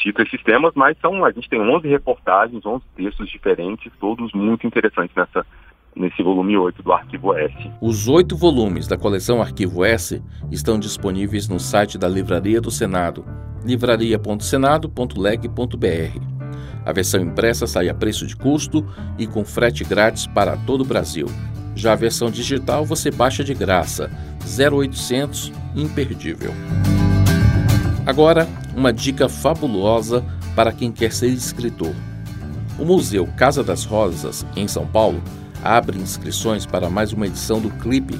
Cito 0.01 0.21
esses 0.21 0.41
temas, 0.43 0.71
mas 0.75 0.97
são, 1.01 1.25
a 1.25 1.31
gente 1.31 1.49
tem 1.49 1.59
11 1.59 1.85
reportagens, 1.87 2.65
11 2.65 2.85
textos 2.95 3.29
diferentes, 3.29 3.91
todos 3.99 4.31
muito 4.31 4.65
interessantes 4.65 5.13
nessa, 5.13 5.45
nesse 5.93 6.23
volume 6.23 6.55
8 6.55 6.81
do 6.81 6.93
Arquivo 6.93 7.33
S. 7.33 7.53
Os 7.81 8.07
oito 8.07 8.37
volumes 8.37 8.87
da 8.87 8.97
coleção 8.97 9.41
Arquivo 9.41 9.83
S 9.83 10.23
estão 10.49 10.79
disponíveis 10.79 11.49
no 11.49 11.59
site 11.59 11.97
da 11.97 12.07
Livraria 12.07 12.61
do 12.61 12.71
Senado, 12.71 13.25
livraria.senado.leg.br. 13.65 16.39
A 16.85 16.93
versão 16.93 17.21
impressa 17.21 17.67
sai 17.67 17.89
a 17.89 17.93
preço 17.93 18.25
de 18.25 18.35
custo 18.35 18.85
e 19.17 19.27
com 19.27 19.43
frete 19.43 19.83
grátis 19.83 20.25
para 20.25 20.55
todo 20.55 20.81
o 20.81 20.85
Brasil. 20.85 21.27
Já 21.79 21.93
a 21.93 21.95
versão 21.95 22.29
digital 22.29 22.83
você 22.83 23.09
baixa 23.09 23.41
de 23.41 23.53
graça, 23.53 24.11
0800 24.43 25.53
imperdível. 25.73 26.53
Agora, 28.05 28.45
uma 28.75 28.91
dica 28.91 29.29
fabulosa 29.29 30.21
para 30.57 30.73
quem 30.73 30.91
quer 30.91 31.13
ser 31.13 31.27
escritor. 31.27 31.95
O 32.77 32.83
Museu 32.83 33.25
Casa 33.37 33.63
das 33.63 33.85
Rosas, 33.85 34.45
em 34.57 34.67
São 34.67 34.85
Paulo, 34.85 35.23
abre 35.63 35.97
inscrições 35.97 36.65
para 36.65 36.89
mais 36.89 37.13
uma 37.13 37.27
edição 37.27 37.61
do 37.61 37.69
CLIP, 37.69 38.13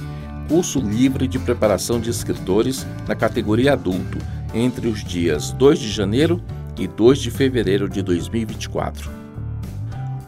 curso 0.47 0.79
livre 0.79 1.27
de 1.27 1.37
preparação 1.37 1.99
de 1.99 2.09
escritores 2.09 2.87
na 3.09 3.13
categoria 3.13 3.73
adulto, 3.73 4.19
entre 4.53 4.87
os 4.87 5.03
dias 5.03 5.51
2 5.51 5.79
de 5.79 5.91
janeiro 5.91 6.41
e 6.77 6.87
2 6.87 7.19
de 7.19 7.29
fevereiro 7.29 7.89
de 7.89 8.01
2024. 8.01 9.18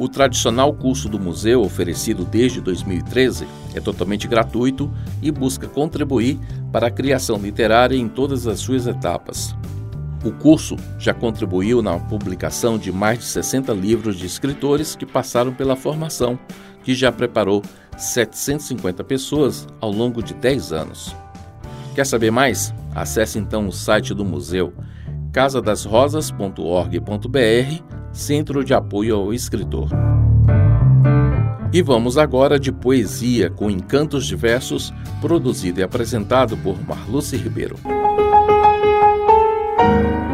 O 0.01 0.09
tradicional 0.09 0.73
curso 0.73 1.07
do 1.07 1.19
museu, 1.19 1.61
oferecido 1.61 2.25
desde 2.25 2.59
2013, 2.59 3.45
é 3.75 3.79
totalmente 3.79 4.27
gratuito 4.27 4.91
e 5.21 5.29
busca 5.29 5.67
contribuir 5.67 6.39
para 6.71 6.87
a 6.87 6.91
criação 6.91 7.37
literária 7.37 7.95
em 7.95 8.09
todas 8.09 8.47
as 8.47 8.59
suas 8.59 8.87
etapas. 8.87 9.55
O 10.25 10.31
curso 10.31 10.75
já 10.97 11.13
contribuiu 11.13 11.83
na 11.83 11.99
publicação 11.99 12.79
de 12.79 12.91
mais 12.91 13.19
de 13.19 13.25
60 13.25 13.71
livros 13.73 14.17
de 14.17 14.25
escritores 14.25 14.95
que 14.95 15.05
passaram 15.05 15.53
pela 15.53 15.75
formação, 15.75 16.39
que 16.83 16.95
já 16.95 17.11
preparou 17.11 17.61
750 17.95 19.03
pessoas 19.03 19.67
ao 19.79 19.91
longo 19.91 20.23
de 20.23 20.33
10 20.33 20.73
anos. 20.73 21.15
Quer 21.93 22.07
saber 22.07 22.31
mais? 22.31 22.73
Acesse 22.95 23.37
então 23.37 23.67
o 23.67 23.71
site 23.71 24.15
do 24.15 24.25
museu 24.25 24.73
casadasrosas.org.br 25.31 28.00
Centro 28.13 28.63
de 28.63 28.73
Apoio 28.73 29.15
ao 29.15 29.33
Escritor. 29.33 29.89
E 31.73 31.81
vamos 31.81 32.17
agora 32.17 32.59
de 32.59 32.71
poesia 32.71 33.49
com 33.49 33.71
encantos 33.71 34.25
diversos, 34.25 34.93
produzido 35.21 35.79
e 35.79 35.83
apresentado 35.83 36.57
por 36.57 36.75
Marluce 36.85 37.37
Ribeiro. 37.37 37.77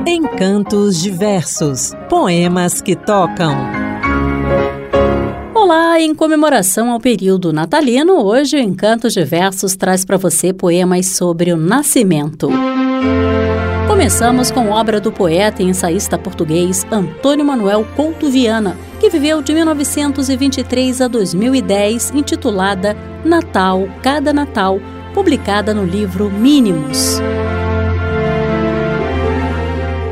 Encantos 0.07 0.99
diversos, 0.99 1.93
poemas 2.09 2.81
que 2.81 2.95
tocam. 2.95 3.55
Olá, 5.53 5.99
em 5.99 6.15
comemoração 6.15 6.91
ao 6.91 6.99
período 6.99 7.53
natalino, 7.53 8.23
hoje 8.23 8.55
o 8.55 8.59
Encantos 8.59 9.13
Diversos 9.13 9.75
traz 9.75 10.03
para 10.05 10.17
você 10.17 10.53
poemas 10.53 11.07
sobre 11.07 11.51
o 11.51 11.57
nascimento. 11.57 12.49
Começamos 13.87 14.51
com 14.51 14.69
obra 14.69 14.99
do 14.99 15.13
poeta 15.13 15.63
e 15.63 15.65
ensaísta 15.65 16.17
português 16.17 16.85
Antônio 16.91 17.45
Manuel 17.45 17.87
Couto 17.95 18.29
Viana, 18.29 18.77
que 18.99 19.09
viveu 19.09 19.41
de 19.41 19.53
1923 19.53 20.99
a 20.99 21.07
2010, 21.07 22.11
intitulada 22.13 22.97
Natal, 23.23 23.87
Cada 24.03 24.33
Natal, 24.33 24.77
publicada 25.13 25.73
no 25.73 25.85
livro 25.85 26.29
Mínimos. 26.29 27.17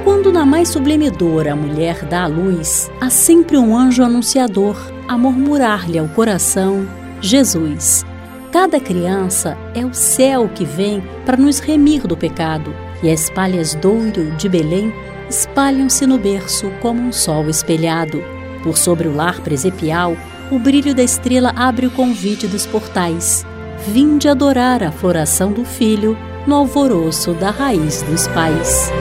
Quando 0.06 0.32
na 0.32 0.46
mais 0.46 0.70
sublime 0.70 1.12
dor 1.12 1.46
a 1.46 1.56
mulher 1.56 2.06
dá 2.06 2.24
a 2.24 2.28
luz, 2.28 2.90
há 3.02 3.10
sempre 3.10 3.58
um 3.58 3.76
anjo 3.76 4.04
anunciador 4.04 4.78
a 5.06 5.18
murmurar-lhe 5.18 6.00
ao 6.00 6.08
coração: 6.08 6.88
Jesus. 7.20 8.06
Cada 8.54 8.80
criança 8.80 9.58
é 9.76 9.86
o 9.86 9.94
céu 9.94 10.48
que 10.48 10.64
vem 10.64 11.04
para 11.26 11.36
nos 11.36 11.60
remir 11.60 12.08
do 12.08 12.16
pecado 12.16 12.85
e 13.06 13.12
as 13.12 13.30
palhas 13.30 13.76
douro 13.76 14.32
de 14.32 14.50
Belém 14.50 14.91
espalham-se 15.30 16.08
no 16.08 16.18
berço 16.18 16.72
como 16.82 17.00
um 17.00 17.12
sol 17.12 17.48
espelhado. 17.48 18.24
Por 18.63 18.80
sobre 18.80 19.08
o 19.08 19.15
lar 19.15 19.41
presepial, 19.41 20.18
o 20.52 20.58
brilho 20.58 20.96
da 20.96 21.04
estrela 21.04 21.54
abre 21.56 21.86
o 21.86 21.91
convite 21.91 22.48
dos 22.48 22.65
portais. 22.65 23.46
Vinde 23.88 24.28
adorar 24.28 24.82
a 24.82 24.91
floração 24.91 25.52
do 25.52 25.63
filho 25.63 26.18
no 26.48 26.56
alvoroço 26.56 27.34
da 27.34 27.52
raiz 27.52 28.02
dos 28.02 28.28
pais. 28.30 28.91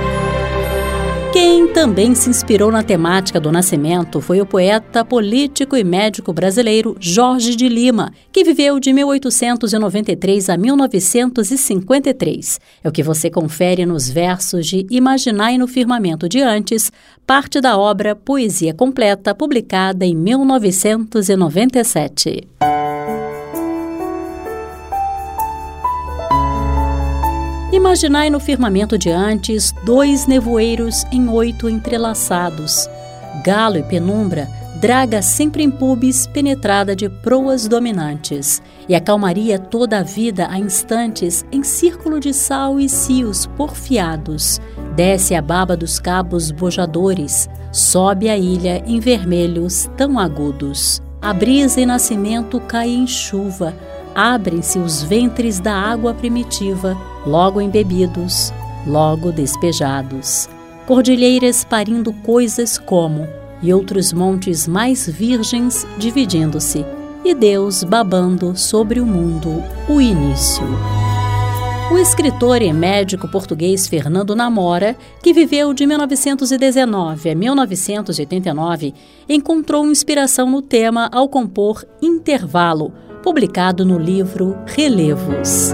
Quem 1.35 1.67
também 1.67 2.15
se 2.15 2.31
inspirou 2.31 2.71
na 2.71 2.85
temática 2.85 3.41
do 3.41 3.51
nascimento 3.51 4.21
foi 4.21 4.41
o 4.41 4.47
poeta, 4.47 5.05
político 5.05 5.77
e 5.77 5.83
médico 5.83 6.33
brasileiro 6.33 6.97
Jorge 7.01 7.57
de 7.57 7.69
Lima, 7.69 8.13
que 8.31 8.45
viveu 8.45 8.79
de 8.79 8.93
1893 8.93 10.49
a 10.49 10.57
1953. 10.57 12.61
É 12.85 12.89
o 12.89 12.93
que 12.93 13.03
você 13.03 13.29
confere 13.29 13.85
nos 13.85 14.09
versos 14.09 14.65
de 14.65 14.87
Imaginai 14.89 15.59
no 15.59 15.67
Firmamento 15.67 16.29
de 16.29 16.41
Antes, 16.41 16.93
parte 17.27 17.61
da 17.61 17.77
obra 17.77 18.15
Poesia 18.15 18.73
Completa, 18.73 19.35
publicada 19.35 20.07
em 20.07 20.15
1997. 20.15 22.47
Imaginai 27.75 28.31
no 28.31 28.39
firmamento 28.39 28.97
de 28.97 29.11
antes 29.11 29.75
dois 29.85 30.29
nevoeiros 30.29 31.03
em 31.11 31.29
oito 31.29 31.69
entrelaçados, 31.69 32.89
galo 33.45 33.77
e 33.77 33.83
penumbra, 33.83 34.49
draga 34.81 35.21
sempre 35.21 35.65
em 35.65 35.71
pubis 35.73 36.25
penetrada 36.25 36.95
de 36.95 37.09
proas 37.09 37.67
dominantes, 37.67 38.63
e 38.89 38.95
acalmaria 38.95 39.59
toda 39.59 39.99
a 39.99 40.03
vida 40.05 40.47
a 40.49 40.57
instantes 40.57 41.45
em 41.51 41.65
círculo 41.65 42.21
de 42.21 42.33
sal 42.33 42.79
e 42.79 42.89
cios 42.89 43.45
porfiados. 43.57 44.61
Desce 44.95 45.35
a 45.35 45.43
baba 45.43 45.77
dos 45.77 45.99
cabos 45.99 46.53
bojadores, 46.53 47.51
sobe 47.73 48.29
a 48.29 48.39
ilha 48.39 48.85
em 48.87 49.01
vermelhos 49.01 49.91
tão 49.97 50.17
agudos. 50.17 51.03
A 51.21 51.35
brisa 51.35 51.81
e 51.81 51.87
nascimento 51.87 52.61
cai 52.61 52.91
em 52.91 53.05
chuva, 53.09 53.75
abrem-se 54.15 54.79
os 54.79 55.03
ventres 55.03 55.59
da 55.59 55.75
água 55.75 56.15
primitiva, 56.15 56.97
logo 57.27 57.61
embebidos, 57.61 58.53
logo 58.87 59.33
despejados. 59.33 60.49
Cordilheiras 60.87 61.65
parindo 61.65 62.13
coisas 62.13 62.77
como, 62.79 63.27
e 63.63 63.73
outros 63.73 64.13
montes 64.13 64.69
mais 64.69 65.09
virgens 65.09 65.87
dividindo-se, 65.97 66.85
e 67.25 67.35
Deus 67.35 67.83
babando 67.83 68.55
sobre 68.55 69.01
o 69.01 69.07
mundo 69.07 69.63
o 69.89 70.01
início. 70.01 70.65
O 71.93 71.99
escritor 71.99 72.61
e 72.63 72.73
médico 72.73 73.29
português 73.29 73.87
Fernando 73.87 74.35
Namora, 74.35 74.97
que 75.23 75.33
viveu 75.33 75.73
de 75.73 75.87
1919 75.87 77.31
a 77.31 77.35
1989, 77.35 78.95
encontrou 79.29 79.87
inspiração 79.87 80.51
no 80.51 80.61
tema 80.61 81.09
ao 81.13 81.29
compor 81.29 81.85
Intervalo, 82.03 82.93
publicado 83.23 83.85
no 83.85 83.99
livro 83.99 84.57
Relevos. 84.67 85.73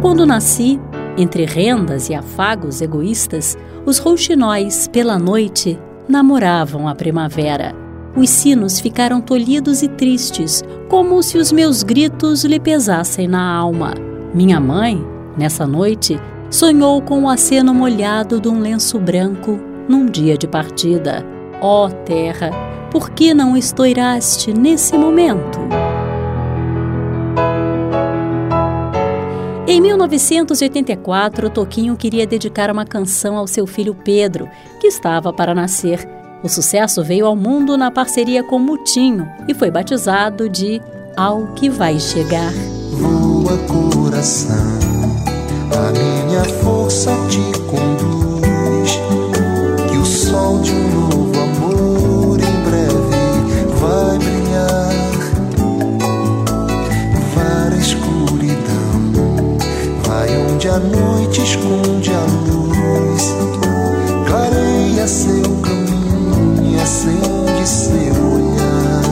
Quando 0.00 0.24
nasci, 0.24 0.78
entre 1.16 1.44
rendas 1.44 2.08
e 2.08 2.14
afagos 2.14 2.80
egoístas, 2.80 3.58
os 3.84 3.98
rouxinóis, 3.98 4.86
pela 4.86 5.18
noite, 5.18 5.76
namoravam 6.08 6.86
a 6.86 6.94
primavera. 6.94 7.74
Os 8.16 8.30
sinos 8.30 8.78
ficaram 8.78 9.20
tolhidos 9.20 9.82
e 9.82 9.88
tristes, 9.88 10.62
como 10.88 11.20
se 11.20 11.36
os 11.36 11.50
meus 11.50 11.82
gritos 11.82 12.44
lhe 12.44 12.60
pesassem 12.60 13.26
na 13.26 13.52
alma. 13.52 13.92
Minha 14.32 14.60
mãe, 14.60 15.04
nessa 15.36 15.66
noite, 15.66 16.20
sonhou 16.48 17.02
com 17.02 17.24
o 17.24 17.28
aceno 17.28 17.74
molhado 17.74 18.40
de 18.40 18.48
um 18.48 18.60
lenço 18.60 19.00
branco 19.00 19.58
num 19.88 20.06
dia 20.06 20.38
de 20.38 20.46
partida. 20.46 21.26
Ó 21.60 21.86
oh, 21.86 21.90
terra, 21.90 22.50
por 22.92 23.10
que 23.10 23.34
não 23.34 23.56
estouraste 23.56 24.52
nesse 24.52 24.96
momento? 24.96 25.58
Em 29.78 29.80
1984, 29.80 31.50
Toquinho 31.50 31.96
queria 31.96 32.26
dedicar 32.26 32.68
uma 32.68 32.84
canção 32.84 33.36
ao 33.36 33.46
seu 33.46 33.64
filho 33.64 33.94
Pedro, 33.94 34.48
que 34.80 34.88
estava 34.88 35.32
para 35.32 35.54
nascer. 35.54 36.04
O 36.42 36.48
sucesso 36.48 37.04
veio 37.04 37.26
ao 37.26 37.36
mundo 37.36 37.78
na 37.78 37.88
parceria 37.88 38.42
com 38.42 38.58
Mutinho 38.58 39.28
e 39.46 39.54
foi 39.54 39.70
batizado 39.70 40.48
de 40.48 40.82
Ao 41.16 41.54
que 41.54 41.70
Vai 41.70 42.00
Chegar. 42.00 42.52
Voa 42.90 43.56
coração, 43.68 44.56
a 45.70 45.92
minha 45.92 46.42
força 46.60 47.12
a 60.68 60.78
noite 60.78 61.42
esconde 61.42 62.10
a 62.12 62.24
luz, 62.46 63.34
clareia 64.26 65.06
seu 65.06 65.42
caminho 65.62 65.78
acende 66.88 67.66
seu 67.68 68.14
olhar. 68.32 69.02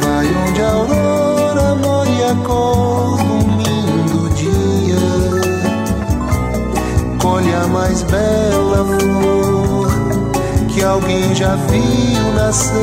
Vai 0.00 0.26
onde 0.48 0.62
a 0.62 0.70
aurora 0.70 1.74
morre 1.74 2.24
a 2.24 2.34
cor 2.46 3.16
do 3.18 3.38
lindo 3.62 4.30
dia. 4.34 5.06
Colhe 7.20 7.52
a 7.54 7.66
mais 7.66 8.02
bela 8.02 8.84
flor 8.84 9.88
que 10.68 10.84
alguém 10.84 11.34
já 11.34 11.56
viu 11.56 12.32
nascer. 12.34 12.76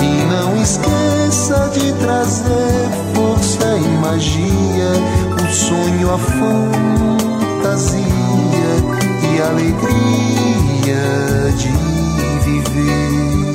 E 0.00 0.24
não 0.32 0.60
esqueça 0.60 1.70
de 1.72 1.92
trazer 1.92 2.88
força 3.14 3.76
e 3.76 3.88
magia, 4.00 4.92
sonho, 5.52 6.14
a 6.14 6.18
fantasia 6.18 8.02
e 9.22 9.40
alegria 9.42 11.02
de 11.58 11.68
viver. 12.44 13.52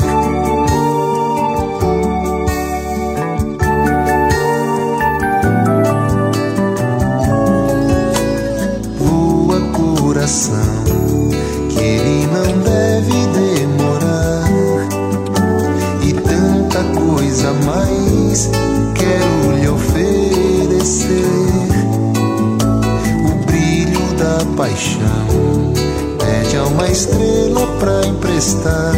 Voa 8.99 9.59
coração, 9.71 11.29
que 11.69 11.79
ele 11.79 12.27
não 12.27 12.59
deve 12.59 13.27
demorar. 13.33 14.47
E 16.03 16.13
tanta 16.13 16.83
coisa 16.99 17.53
mais 17.65 18.49
paixão 24.55 25.73
pede 26.17 26.57
a 26.57 26.63
uma 26.65 26.87
estrela 26.87 27.67
pra 27.79 28.05
emprestar 28.05 28.93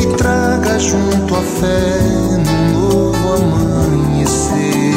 e 0.00 0.06
traga 0.16 0.78
junto 0.78 1.34
a 1.34 1.40
fé 1.40 2.00
num 2.44 2.80
novo 2.80 3.34
amanhecer. 3.34 4.94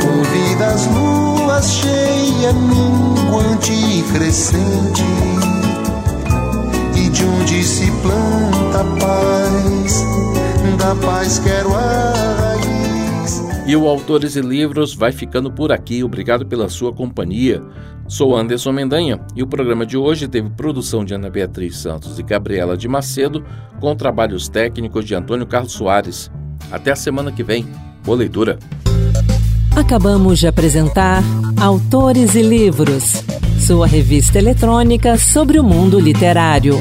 Convida 0.00 0.66
as 0.66 0.86
luas 0.86 1.66
cheias, 1.66 2.54
minguante 2.54 3.72
e 3.72 4.02
crescente, 4.12 5.04
e 6.94 7.08
de 7.08 7.24
onde 7.24 7.64
se 7.64 7.90
planta 8.02 8.80
a 8.80 8.84
paz, 9.00 10.04
da 10.78 10.94
paz 11.06 11.38
quero 11.38 11.74
a. 11.74 12.43
E 13.66 13.74
o 13.74 13.88
Autores 13.88 14.36
e 14.36 14.42
Livros 14.42 14.94
vai 14.94 15.10
ficando 15.10 15.50
por 15.50 15.72
aqui. 15.72 16.04
Obrigado 16.04 16.44
pela 16.44 16.68
sua 16.68 16.92
companhia. 16.92 17.62
Sou 18.06 18.36
Anderson 18.36 18.72
Mendanha 18.72 19.18
e 19.34 19.42
o 19.42 19.46
programa 19.46 19.86
de 19.86 19.96
hoje 19.96 20.28
teve 20.28 20.50
produção 20.50 21.02
de 21.02 21.14
Ana 21.14 21.30
Beatriz 21.30 21.78
Santos 21.78 22.18
e 22.18 22.22
Gabriela 22.22 22.76
de 22.76 22.86
Macedo, 22.86 23.42
com 23.80 23.96
trabalhos 23.96 24.48
técnicos 24.48 25.06
de 25.06 25.14
Antônio 25.14 25.46
Carlos 25.46 25.72
Soares. 25.72 26.30
Até 26.70 26.92
a 26.92 26.96
semana 26.96 27.32
que 27.32 27.42
vem. 27.42 27.66
Boa 28.04 28.18
leitura. 28.18 28.58
Acabamos 29.74 30.38
de 30.38 30.46
apresentar 30.46 31.22
Autores 31.60 32.34
e 32.34 32.42
Livros, 32.42 33.24
sua 33.58 33.86
revista 33.86 34.38
eletrônica 34.38 35.16
sobre 35.16 35.58
o 35.58 35.64
mundo 35.64 35.98
literário. 35.98 36.76